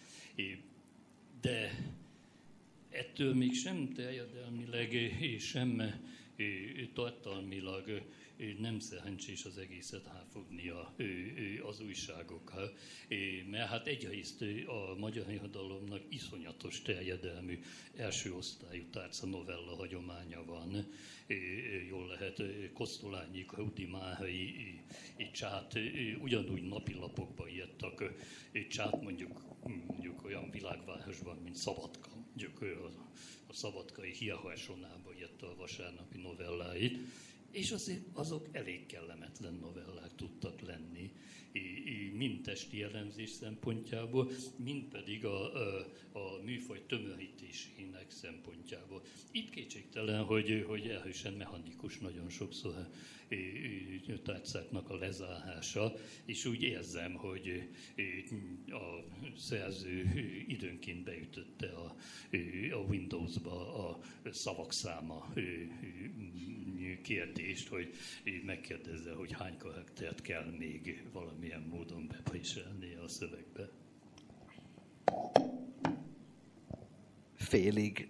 [1.40, 1.74] De
[2.94, 5.82] ettől még sem terjedelmileg, sem
[6.94, 8.02] tartalmilag
[8.58, 10.94] nem szerencsés az egészet háfognia
[11.62, 12.76] az újságokkal,
[13.50, 17.58] mert hát egyrészt a magyar irodalomnak iszonyatos terjedelmű
[17.96, 20.86] első osztályú tárca novella hagyománya van.
[21.88, 24.80] Jól lehet Kosztolányi, Krudi Márai,
[25.32, 25.78] Csát,
[26.18, 28.14] ugyanúgy napilapokba írtak,
[28.68, 29.42] Csát mondjuk,
[29.86, 32.86] mondjuk olyan világvárosban, mint Szabadka, mondjuk a,
[33.46, 36.98] a Szabadkai Hiahasonába írta a vasárnapi novelláit,
[37.54, 41.12] és azért azok elég kellemetlen novellák tudtak lenni,
[42.16, 49.02] mind testi jellemzés szempontjából, mind pedig a, a, a műfaj tömörítésének szempontjából.
[49.30, 52.88] Itt kétségtelen, hogy, hogy erősen mechanikus nagyon sokszor
[54.22, 55.94] tárcáknak a lezárása,
[56.24, 57.68] és úgy érzem, hogy
[58.66, 59.04] a
[59.36, 61.96] szerző időnként beütötte a,
[62.72, 64.00] a Windows-ba a
[64.30, 65.32] szavak száma
[67.02, 67.94] kérdést, hogy
[68.44, 71.02] megkérdezze, hogy hány karaktert kell még
[71.44, 73.68] valamilyen módon bepréselni a szövegbe.
[77.34, 78.08] Félig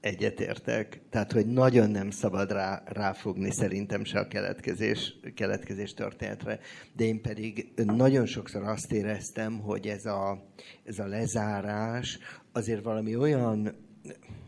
[0.00, 1.00] egyetértek.
[1.10, 6.58] Tehát, hogy nagyon nem szabad rá, ráfogni szerintem se a keletkezés, keletkezés történetre.
[6.92, 10.46] De én pedig nagyon sokszor azt éreztem, hogy ez a,
[10.84, 12.18] ez a lezárás
[12.52, 13.85] azért valami olyan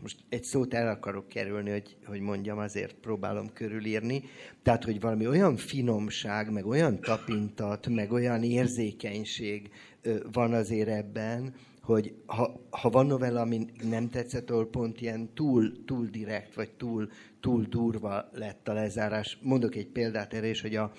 [0.01, 4.23] most egy szót el akarok kerülni, hogy, hogy mondjam, azért próbálom körülírni.
[4.63, 9.71] Tehát, hogy valami olyan finomság, meg olyan tapintat, meg olyan érzékenység
[10.31, 15.85] van azért ebben, hogy ha, ha van novella, ami nem tetszett, ahol pont ilyen túl,
[15.85, 19.37] túl direkt, vagy túl, túl durva lett a lezárás.
[19.41, 20.91] Mondok egy példát erre is, hogy a,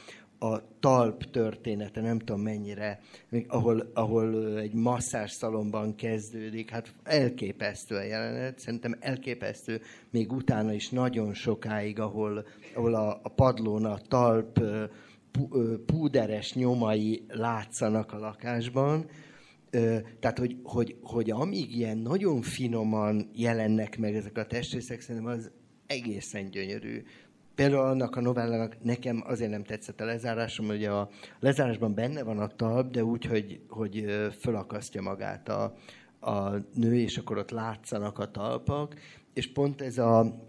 [0.43, 3.01] a talp története, nem tudom mennyire,
[3.47, 9.81] ahol, ahol egy masszás szalomban kezdődik, hát elképesztő a jelenet, szerintem elképesztő,
[10.11, 14.61] még utána is nagyon sokáig, ahol, ahol a, a padlón a talp
[15.87, 19.07] púderes nyomai látszanak a lakásban,
[20.21, 25.51] tehát, hogy, hogy, hogy amíg ilyen nagyon finoman jelennek meg ezek a testrészek, szerintem az
[25.87, 27.03] egészen gyönyörű.
[27.55, 31.09] Például annak a novellának nekem azért nem tetszett a lezárásom, hogy a
[31.41, 34.05] lezárásban benne van a talp, de úgy, hogy, hogy
[34.39, 35.75] fölakasztja magát a,
[36.21, 38.95] a nő, és akkor ott látszanak a talpak,
[39.33, 40.41] és pont ez a,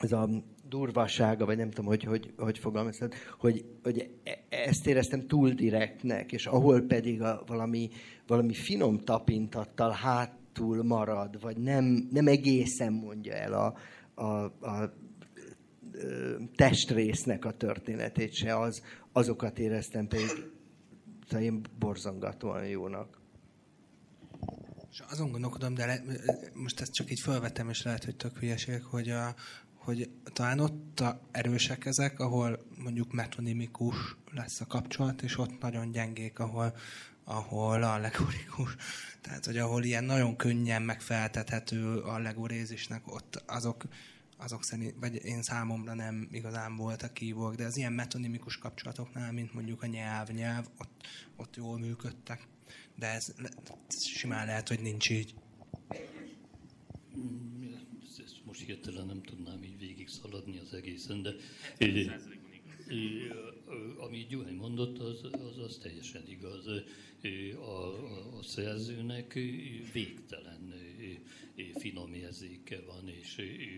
[0.00, 0.28] ez a
[0.68, 6.32] durvasága, vagy nem tudom, hogy, hogy, hogy fogalmaztad, hogy, hogy e, ezt éreztem túl direktnek,
[6.32, 7.90] és ahol pedig a, valami,
[8.26, 13.74] valami finom tapintattal hátul marad, vagy nem, nem egészen mondja el a,
[14.22, 14.92] a, a
[16.54, 18.82] testrésznek a történetét se, az,
[19.12, 20.28] azokat éreztem pedig
[21.28, 23.20] szóval én borzongatóan jónak.
[24.90, 26.02] És azon gondolkodom, de le,
[26.54, 29.34] most ezt csak így felvettem, és lehet, hogy tök hülyeség, hogy, a,
[29.74, 35.90] hogy talán ott a erősek ezek, ahol mondjuk metonimikus lesz a kapcsolat, és ott nagyon
[35.90, 36.76] gyengék, ahol,
[37.24, 38.76] ahol allegorikus.
[39.20, 43.84] Tehát, hogy ahol ilyen nagyon könnyen megfeltethető allegorézisnek, ott azok
[44.38, 49.54] azok szerint, vagy én számomra nem igazán voltak kívók, de az ilyen metonimikus kapcsolatoknál, mint
[49.54, 52.48] mondjuk a nyelv-nyelv, ott, ott jól működtek.
[52.94, 53.34] De ez,
[53.88, 55.34] ez simán lehet, hogy nincs így.
[58.24, 61.30] Ezt most hirtelen nem tudnám így végig szaladni az egészen, de
[63.96, 66.66] ami Gyurany mondott, az, az, az teljesen igaz.
[66.66, 66.82] A,
[67.54, 69.32] a, a szerzőnek
[69.92, 70.74] végtelen
[71.74, 73.36] finom érzéke van, és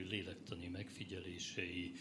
[0.08, 1.92] lélektani megfigyelései,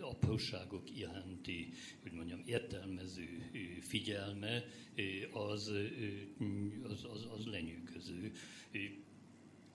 [0.00, 1.68] apróságok iránti,
[2.02, 4.64] hogy mondjam, értelmező figyelme,
[5.32, 5.72] az,
[6.82, 8.32] az, az, az lenyűgöző.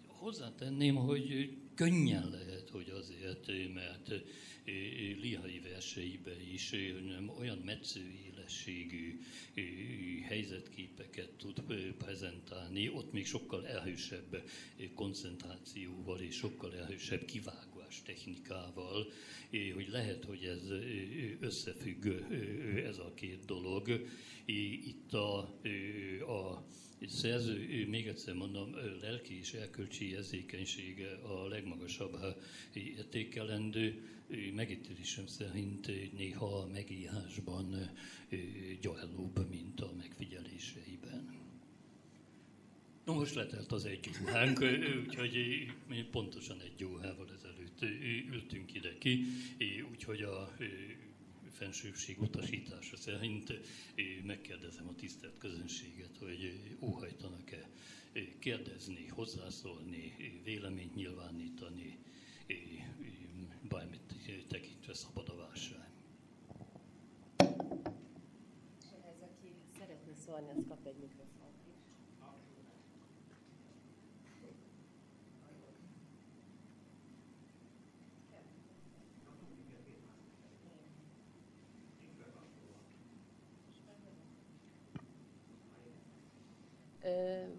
[0.07, 4.11] Hozzátenném, hogy könnyen lehet, hogy azért, mert
[5.21, 6.69] Lihai verseibe is
[7.05, 8.13] nem olyan metsző
[10.27, 11.61] helyzetképeket tud
[11.97, 14.43] prezentálni, ott még sokkal elhősebb
[14.95, 19.11] koncentrációval és sokkal elhősebb kivágás technikával,
[19.73, 20.69] hogy lehet, hogy ez
[21.39, 22.05] összefügg
[22.85, 24.05] ez a két dolog.
[24.85, 25.37] Itt a,
[26.27, 26.65] a
[27.07, 32.17] szerző, még egyszer mondom, lelki és erkölcsi érzékenysége a legmagasabb
[32.73, 34.07] értékelendő.
[34.53, 37.91] Megítélésem szerint néha a megírásban
[38.81, 41.41] gyarlóbb, mint a megfigyeléseiben.
[43.05, 44.59] No, most letelt az egy óhánk,
[45.05, 45.65] úgyhogy
[46.11, 47.62] pontosan egy óhával ezelőtt
[48.31, 49.23] ültünk ide ki,
[49.91, 50.55] úgyhogy a
[51.51, 53.53] fensőbség utasítása szerint
[54.25, 57.69] megkérdezem a tisztelt közönséget, hogy óhajtanak-e
[58.39, 61.97] kérdezni, hozzászólni, véleményt nyilvánítani,
[63.69, 64.01] bármit
[64.47, 65.89] tekintve szabad a válság.
[68.79, 71.22] És ehhez, aki szeretne szólni, az kap egy mikrofon.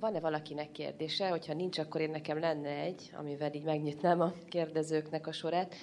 [0.00, 1.28] Van-e valakinek kérdése?
[1.28, 5.74] Hogyha nincs, akkor én nekem lenne egy, amivel így megnyitnám a kérdezőknek a sorát.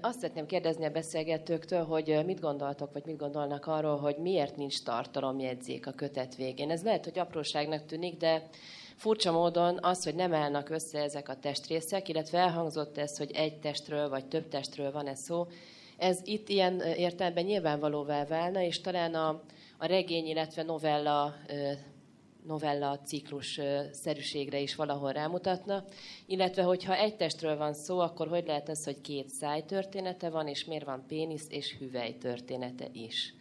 [0.00, 4.82] Azt szeretném kérdezni a beszélgetőktől, hogy mit gondoltok, vagy mit gondolnak arról, hogy miért nincs
[4.82, 6.70] tartalomjegyzék a kötet végén.
[6.70, 8.48] Ez lehet, hogy apróságnak tűnik, de
[8.96, 13.58] furcsa módon az, hogy nem állnak össze ezek a testrészek, illetve elhangzott ez, hogy egy
[13.58, 15.46] testről vagy több testről van ez szó,
[15.96, 19.42] ez itt ilyen értelemben nyilvánvalóvá válna, és talán a,
[19.78, 21.34] a regény, illetve novella
[22.46, 23.60] novella ciklus
[23.92, 25.84] szerűségre is valahol rámutatna,
[26.26, 30.48] illetve hogyha egy testről van szó, akkor hogy lehet ez, hogy két száj története van,
[30.48, 33.34] és miért van pénisz és hüvely története is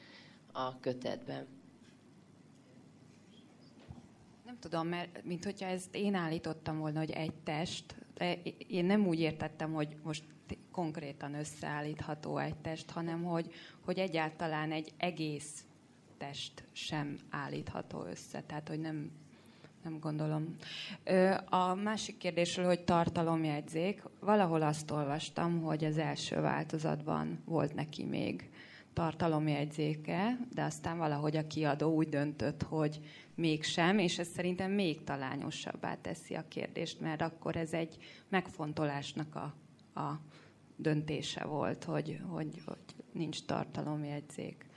[0.51, 1.47] a kötetben?
[4.45, 9.07] Nem tudom, mert mint hogyha ezt én állítottam volna, hogy egy test, de én nem
[9.07, 10.23] úgy értettem, hogy most
[10.71, 13.53] konkrétan összeállítható egy test, hanem hogy,
[13.85, 15.65] hogy egyáltalán egy egész
[16.23, 18.41] test sem állítható össze.
[18.41, 19.11] Tehát, hogy nem,
[19.83, 20.55] nem gondolom.
[21.45, 28.49] A másik kérdésről, hogy tartalomjegyzék, valahol azt olvastam, hogy az első változatban volt neki még
[28.93, 32.99] tartalomjegyzéke, de aztán valahogy a kiadó úgy döntött, hogy
[33.35, 37.97] mégsem, és ez szerintem még talányosabbá teszi a kérdést, mert akkor ez egy
[38.29, 39.53] megfontolásnak a,
[39.99, 40.19] a
[40.75, 42.77] döntése volt, hogy, hogy, hogy
[43.11, 44.71] nincs tartalomjegyzék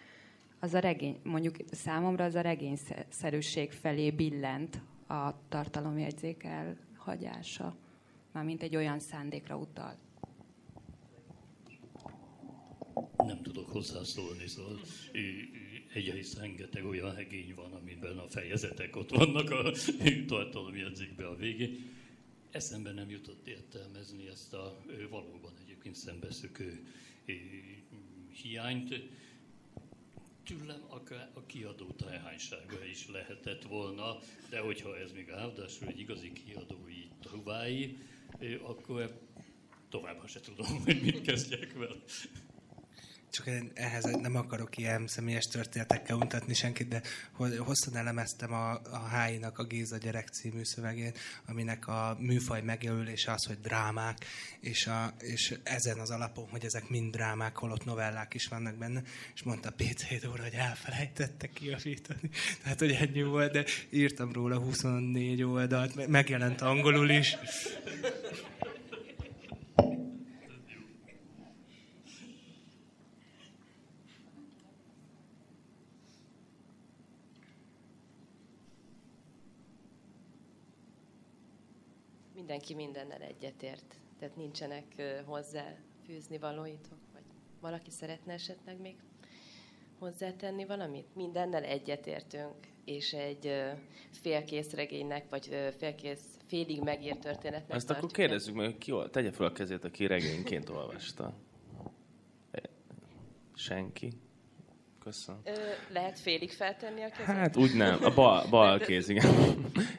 [0.60, 7.76] az a regény, mondjuk számomra az a regényszerűség felé billent a tartalomjegyzék elhagyása,
[8.32, 9.96] mármint egy olyan szándékra utal.
[13.16, 14.80] Nem tudok hozzászólni, szóval
[15.94, 19.72] egyrészt rengeteg olyan regény van, amiben a fejezetek ott vannak a
[20.26, 21.94] tartalomjegyzékbe a végén.
[22.50, 24.76] Eszembe nem jutott értelmezni ezt a
[25.10, 26.86] valóban egyébként szembeszökő
[28.42, 28.94] hiányt
[30.46, 34.18] tőlem akár a kiadó tájhánysága is lehetett volna,
[34.50, 37.98] de hogyha ez még áldásul egy igazi kiadói trubái,
[38.62, 39.20] akkor
[39.88, 41.94] továbbá se tudom, hogy mit kezdjek vele
[43.30, 47.02] csak én ehhez nem akarok ilyen személyes történetekkel untatni senkit, de
[47.58, 53.44] hosszan elemeztem a, a Háinak a Géza gyerek című szövegét, aminek a műfaj megjelölése az,
[53.44, 54.24] hogy drámák,
[54.60, 59.02] és, a, és ezen az alapon, hogy ezek mind drámák, holott novellák is vannak benne,
[59.34, 62.30] és mondta Péter úr, hogy elfelejtette kiavítani.
[62.62, 67.36] Tehát, hogy ennyi volt, de írtam róla 24 oldalt, megjelent angolul is.
[82.46, 83.94] Mindenki mindennel egyetért.
[84.18, 84.84] Tehát nincsenek
[85.24, 85.74] hozzá
[86.04, 87.22] fűzni valóitok, vagy
[87.60, 88.96] valaki szeretne esetleg még
[89.98, 91.06] hozzátenni valamit?
[91.14, 93.52] Mindennel egyetértünk, és egy
[94.10, 99.52] félkész regénynek, vagy félkész, félig megírt történetnek Ezt akkor kérdezzük meg, ki tegye fel a
[99.52, 101.34] kezét, aki regényként olvasta.
[102.50, 102.62] E,
[105.06, 105.40] Köszönöm.
[105.44, 105.52] Ö,
[105.88, 107.26] lehet félig feltenni a kezet?
[107.26, 109.24] Hát úgy nem, a bal, bal kéz, igen.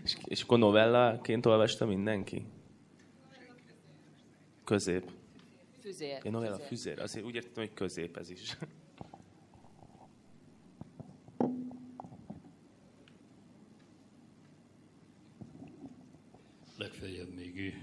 [0.04, 2.46] és, és akkor novellaként olvasta mindenki?
[4.64, 5.12] Közép.
[5.82, 6.20] Füzér.
[6.24, 6.68] Én novella füzér.
[6.68, 7.00] füzér.
[7.00, 8.58] Azért úgy értettem, hogy közép ez is.
[16.78, 17.74] Legfeljebb még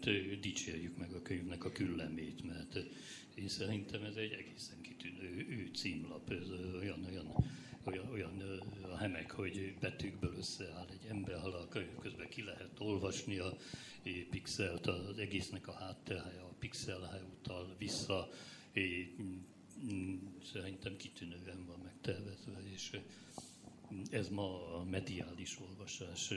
[0.00, 2.78] befejezésként dicsérjük meg a könyvnek a küllemét, mert
[3.34, 7.44] én szerintem ez egy egészen kitűnő ő címlap, ez olyan, olyan,
[7.84, 8.42] olyan, olyan
[8.90, 13.56] a hemek, hogy betűkből összeáll egy emberhalak, közben ki lehet olvasni a
[14.30, 18.28] pixelt, az egésznek a hátterhelye, a pixelhe utal vissza,
[19.92, 20.16] mm,
[20.52, 22.90] szerintem kitűnően van megtervezve, és
[24.10, 26.34] ez ma a mediális olvasás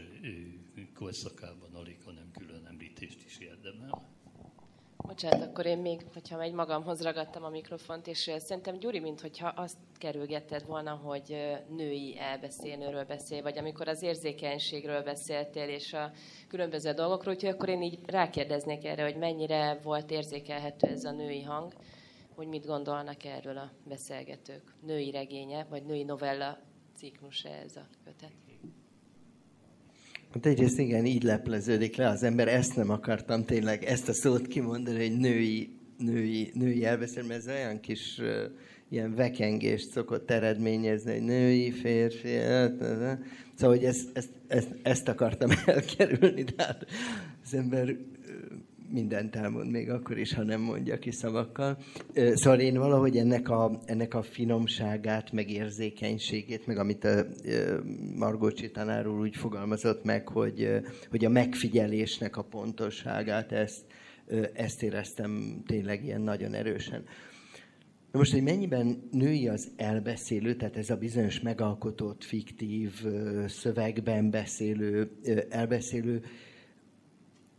[0.96, 4.12] korszakában alig, hanem külön említést is érdemel.
[4.98, 9.78] Bocsánat, akkor én még, hogyha egy magamhoz ragadtam a mikrofont, és szerintem Gyuri, mintha azt
[9.98, 11.38] kerülgetted volna, hogy
[11.70, 16.12] női elbeszélnőről beszél, vagy amikor az érzékenységről beszéltél, és a
[16.48, 21.42] különböző dolgokról, úgyhogy akkor én így rákérdeznék erre, hogy mennyire volt érzékelhető ez a női
[21.42, 21.74] hang,
[22.36, 24.74] hogy mit gondolnak erről a beszélgetők.
[24.82, 26.58] Női regénye, vagy női novella
[27.04, 28.32] ciklus ez a kötet?
[30.34, 34.48] Hát egyrészt igen, így lepleződik le az ember, ezt nem akartam tényleg, ezt a szót
[34.48, 38.44] kimondani, hogy női, női, női elbeszél, mert ez olyan kis uh,
[38.90, 42.78] ilyen vekengést szokott eredményezni, hogy női, férfi, hát,
[43.56, 46.86] szóval hogy ezt, ezt, ezt, ezt akartam elkerülni, de hát
[47.44, 47.96] az ember
[48.94, 51.78] mindent elmond, még akkor is, ha nem mondja ki szavakkal.
[52.34, 57.26] Szóval én valahogy ennek a, ennek a finomságát, meg érzékenységét, meg amit a
[58.16, 60.70] Margócsi tanár úr úgy fogalmazott meg, hogy,
[61.10, 63.82] hogy a megfigyelésnek a pontosságát, ezt,
[64.54, 67.04] ezt éreztem tényleg ilyen nagyon erősen.
[68.12, 73.06] Na most, hogy mennyiben női az elbeszélő, tehát ez a bizonyos megalkotott, fiktív,
[73.48, 75.12] szövegben beszélő,
[75.50, 76.24] elbeszélő,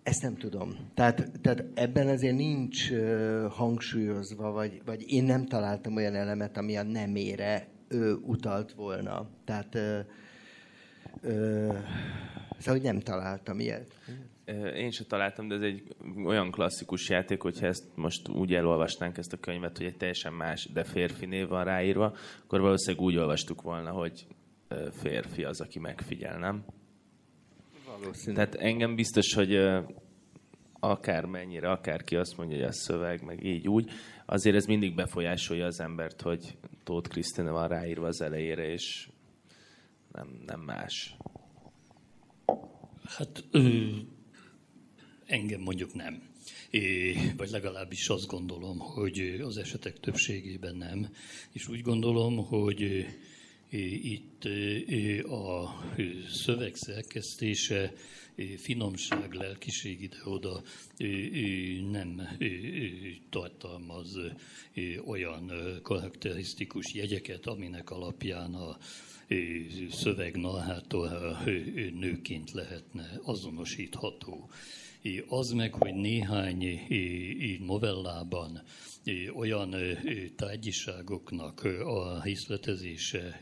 [0.05, 0.77] ezt nem tudom.
[0.95, 6.77] Tehát, tehát ebben azért nincs uh, hangsúlyozva, vagy, vagy én nem találtam olyan elemet, ami
[6.77, 9.29] a nemére uh, utalt volna.
[9.45, 9.99] Tehát uh,
[11.23, 11.77] uh,
[12.59, 13.91] szóval nem találtam ilyet.
[14.75, 15.83] Én sem találtam, de ez egy
[16.25, 20.69] olyan klasszikus játék, hogyha ezt most úgy elolvasnánk ezt a könyvet, hogy egy teljesen más,
[20.73, 24.27] de férfi név van ráírva, akkor valószínűleg úgy olvastuk volna, hogy
[24.93, 26.65] férfi az, aki megfigyel, nem?
[28.01, 28.35] Valószínű.
[28.35, 29.59] Tehát engem biztos, hogy
[30.81, 33.91] akár mennyire, akárki azt mondja, hogy a szöveg, meg így úgy,
[34.27, 39.09] azért ez mindig befolyásolja az embert, hogy Tóth Krisztina van ráírva az elejére, és
[40.13, 41.17] nem, nem más.
[43.05, 43.89] Hát ö,
[45.27, 46.23] engem mondjuk nem.
[46.71, 51.09] É, vagy legalábbis azt gondolom, hogy az esetek többségében nem.
[51.53, 53.07] És úgy gondolom, hogy
[53.71, 54.45] itt
[55.25, 55.75] a
[56.31, 57.93] szöveg szerkesztése,
[58.57, 60.63] finomság, lelkiség ide-oda
[61.91, 62.29] nem
[63.31, 64.19] tartalmaz
[65.07, 65.53] olyan
[65.83, 68.79] karakterisztikus jegyeket, aminek alapján a
[69.91, 70.93] szöveg na, hát
[71.99, 74.51] nőként lehetne azonosítható.
[75.29, 76.81] Az meg, hogy néhány
[77.67, 78.63] novellában
[79.35, 79.75] olyan
[80.37, 83.41] tárgyiságoknak a részletezése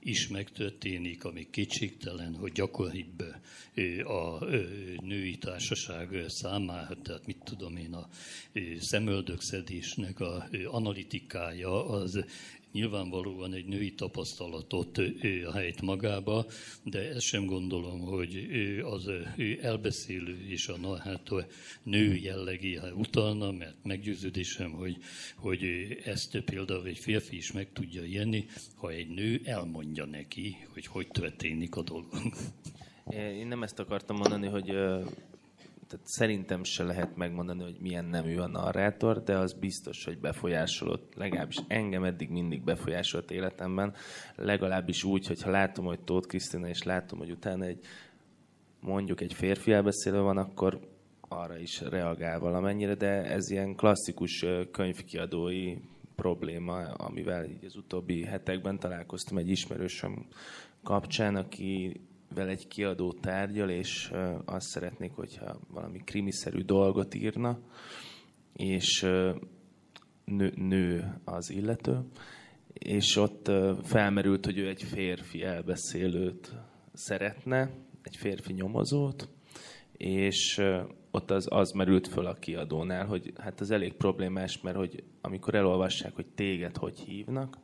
[0.00, 3.22] is megtörténik, ami kétségtelen, hogy gyakoribb
[4.04, 4.44] a
[5.02, 8.08] női társaság számára, tehát mit tudom én, a
[8.80, 12.24] szemöldökszedésnek a analitikája az
[12.74, 15.00] nyilvánvalóan egy női tapasztalatot
[15.52, 16.46] helyt magába,
[16.82, 18.48] de ezt sem gondolom, hogy
[18.84, 19.10] az
[19.60, 21.46] elbeszélő és a na, hát a
[21.82, 24.96] nő jellegéhez utalna, mert meggyőződésem, hogy,
[25.36, 25.62] hogy
[26.04, 28.44] ezt például egy férfi is meg tudja jenni,
[28.74, 32.06] ha egy nő elmondja neki, hogy hogy történik a dolog.
[33.10, 34.76] Én nem ezt akartam mondani, hogy
[35.88, 41.14] tehát szerintem se lehet megmondani, hogy milyen nemű a narrátor, de az biztos, hogy befolyásolott,
[41.14, 43.94] legalábbis engem eddig mindig befolyásolt életemben,
[44.36, 47.86] legalábbis úgy, hogyha látom, hogy Tóth Krisztina, és látom, hogy utána egy
[48.80, 50.80] mondjuk egy férfi elbeszélő van, akkor
[51.28, 55.76] arra is reagál valamennyire, de ez ilyen klasszikus könyvkiadói
[56.14, 60.26] probléma, amivel így az utóbbi hetekben találkoztam egy ismerősöm
[60.82, 62.00] kapcsán, aki
[62.34, 64.12] vel egy kiadó tárgyal, és
[64.44, 67.58] azt szeretnék, hogyha valami krimiszerű dolgot írna,
[68.52, 69.00] és
[70.24, 72.00] nő, nő az illető,
[72.72, 73.50] és ott
[73.82, 76.54] felmerült, hogy ő egy férfi elbeszélőt
[76.92, 77.70] szeretne,
[78.02, 79.28] egy férfi nyomozót,
[79.96, 80.62] és
[81.10, 85.54] ott az, az merült föl a kiadónál, hogy hát ez elég problémás, mert hogy amikor
[85.54, 87.58] elolvassák, hogy téged hogy hívnak,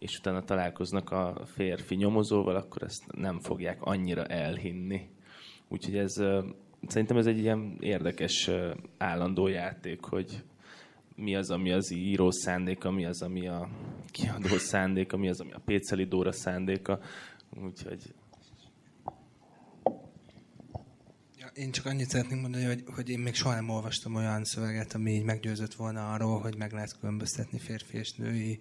[0.00, 5.08] és utána találkoznak a férfi nyomozóval, akkor ezt nem fogják annyira elhinni.
[5.68, 6.14] Úgyhogy ez
[6.86, 8.50] szerintem ez egy ilyen érdekes
[8.98, 10.44] állandó játék, hogy
[11.16, 13.68] mi az, ami az író szándéka, mi az, ami a
[14.10, 17.00] kiadó szándéka, mi az, ami a Péceli Dóra szándéka.
[17.62, 18.14] Úgyhogy
[21.54, 25.10] Én csak annyit szeretnék mondani, hogy, hogy én még soha nem olvastam olyan szöveget, ami
[25.12, 28.58] így meggyőzött volna arról, hogy meg lehet különböztetni férfi és női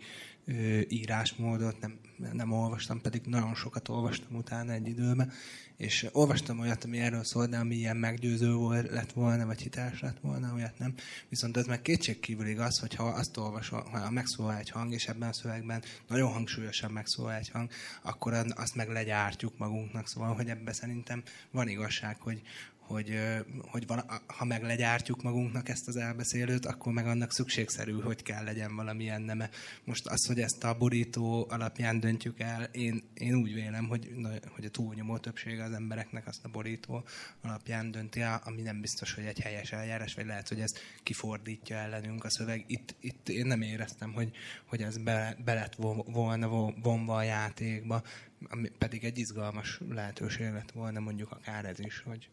[0.89, 1.79] írásmódot.
[1.79, 1.99] Nem,
[2.33, 5.31] nem olvastam, pedig nagyon sokat olvastam utána egy időben,
[5.77, 10.01] és olvastam olyat, ami erről szól, de ami ilyen meggyőző volt, lett volna, vagy hiteles
[10.01, 10.93] lett volna, olyat nem.
[11.29, 15.33] Viszont ez meg kétségkívül igaz, hogyha azt olvasol, ha megszólal egy hang, és ebben a
[15.33, 17.69] szövegben nagyon hangsúlyosan megszólal egy hang,
[18.01, 20.07] akkor azt meg legyártjuk magunknak.
[20.07, 22.41] Szóval, hogy ebben szerintem van igazság, hogy,
[22.89, 23.19] hogy,
[23.61, 28.43] hogy van, ha meg legyártjuk magunknak ezt az elbeszélőt, akkor meg annak szükségszerű, hogy kell
[28.43, 29.49] legyen valamilyen neme.
[29.83, 34.09] Most az, hogy ezt a borító alapján döntjük el, én, én úgy vélem, hogy,
[34.55, 37.03] hogy a túlnyomó többsége az embereknek azt a borító
[37.41, 40.73] alapján dönti el, ami nem biztos, hogy egy helyes eljárás, vagy lehet, hogy ez
[41.03, 42.63] kifordítja ellenünk a szöveg.
[42.67, 44.31] Itt, itt én nem éreztem, hogy,
[44.65, 45.75] hogy ez be, be lett
[46.05, 46.47] volna
[46.81, 48.03] vonva a játékba,
[48.49, 52.29] ami pedig egy izgalmas lehetőség lett volna mondjuk akár ez is, hogy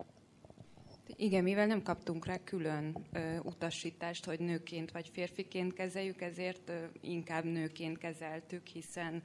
[1.16, 6.84] igen, mivel nem kaptunk rá külön ö, utasítást, hogy nőként vagy férfiként kezeljük, ezért ö,
[7.00, 9.22] inkább nőként kezeltük, hiszen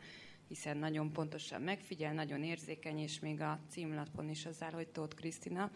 [0.51, 5.15] hiszen nagyon pontosan megfigyel, nagyon érzékeny, és még a címlapon is az áll, hogy Tóth
[5.15, 5.71] Krisztina.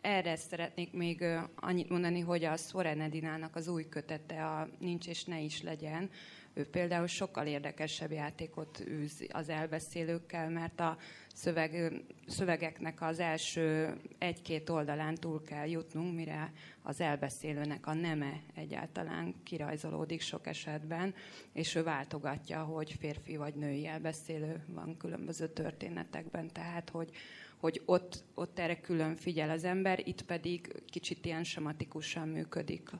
[0.00, 5.40] Erre szeretnék még annyit mondani, hogy a Edinának az új kötete, a Nincs és ne
[5.40, 6.10] is legyen,
[6.54, 10.96] ő például sokkal érdekesebb játékot űz az elbeszélőkkel, mert a
[11.34, 16.52] szöveg, szövegeknek az első egy-két oldalán túl kell jutnunk, mire
[16.82, 21.14] az elbeszélőnek a neme egyáltalán kirajzolódik sok esetben,
[21.52, 27.10] és ő váltogatja, hogy férfi vagy női elbeszélő van különböző történetekben, tehát hogy,
[27.56, 32.90] hogy ott, ott erre külön figyel az ember, itt pedig kicsit ilyen sematikusan működik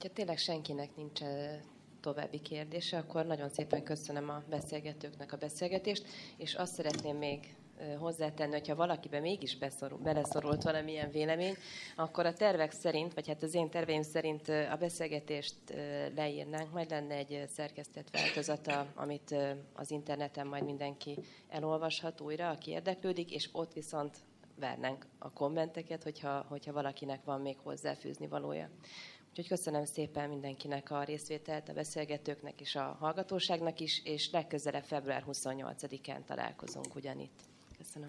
[0.00, 1.20] Hogyha tényleg senkinek nincs
[2.00, 7.54] további kérdése, akkor nagyon szépen köszönöm a beszélgetőknek a beszélgetést, és azt szeretném még
[7.98, 11.54] hozzátenni, hogyha valakibe mégis beszorul, beleszorult valamilyen vélemény,
[11.96, 15.56] akkor a tervek szerint, vagy hát az én terveim szerint a beszélgetést
[16.14, 19.34] leírnánk, majd lenne egy szerkesztett változata, amit
[19.72, 24.16] az interneten majd mindenki elolvashat újra, aki érdeklődik, és ott viszont
[24.60, 28.70] várnánk a kommenteket, hogyha, hogyha valakinek van még hozzáfűzni valója.
[29.30, 35.24] Úgyhogy köszönöm szépen mindenkinek a részvételt, a beszélgetőknek és a hallgatóságnak is, és legközelebb február
[35.28, 37.40] 28-án találkozunk ugyanitt.
[37.78, 38.08] Köszönöm.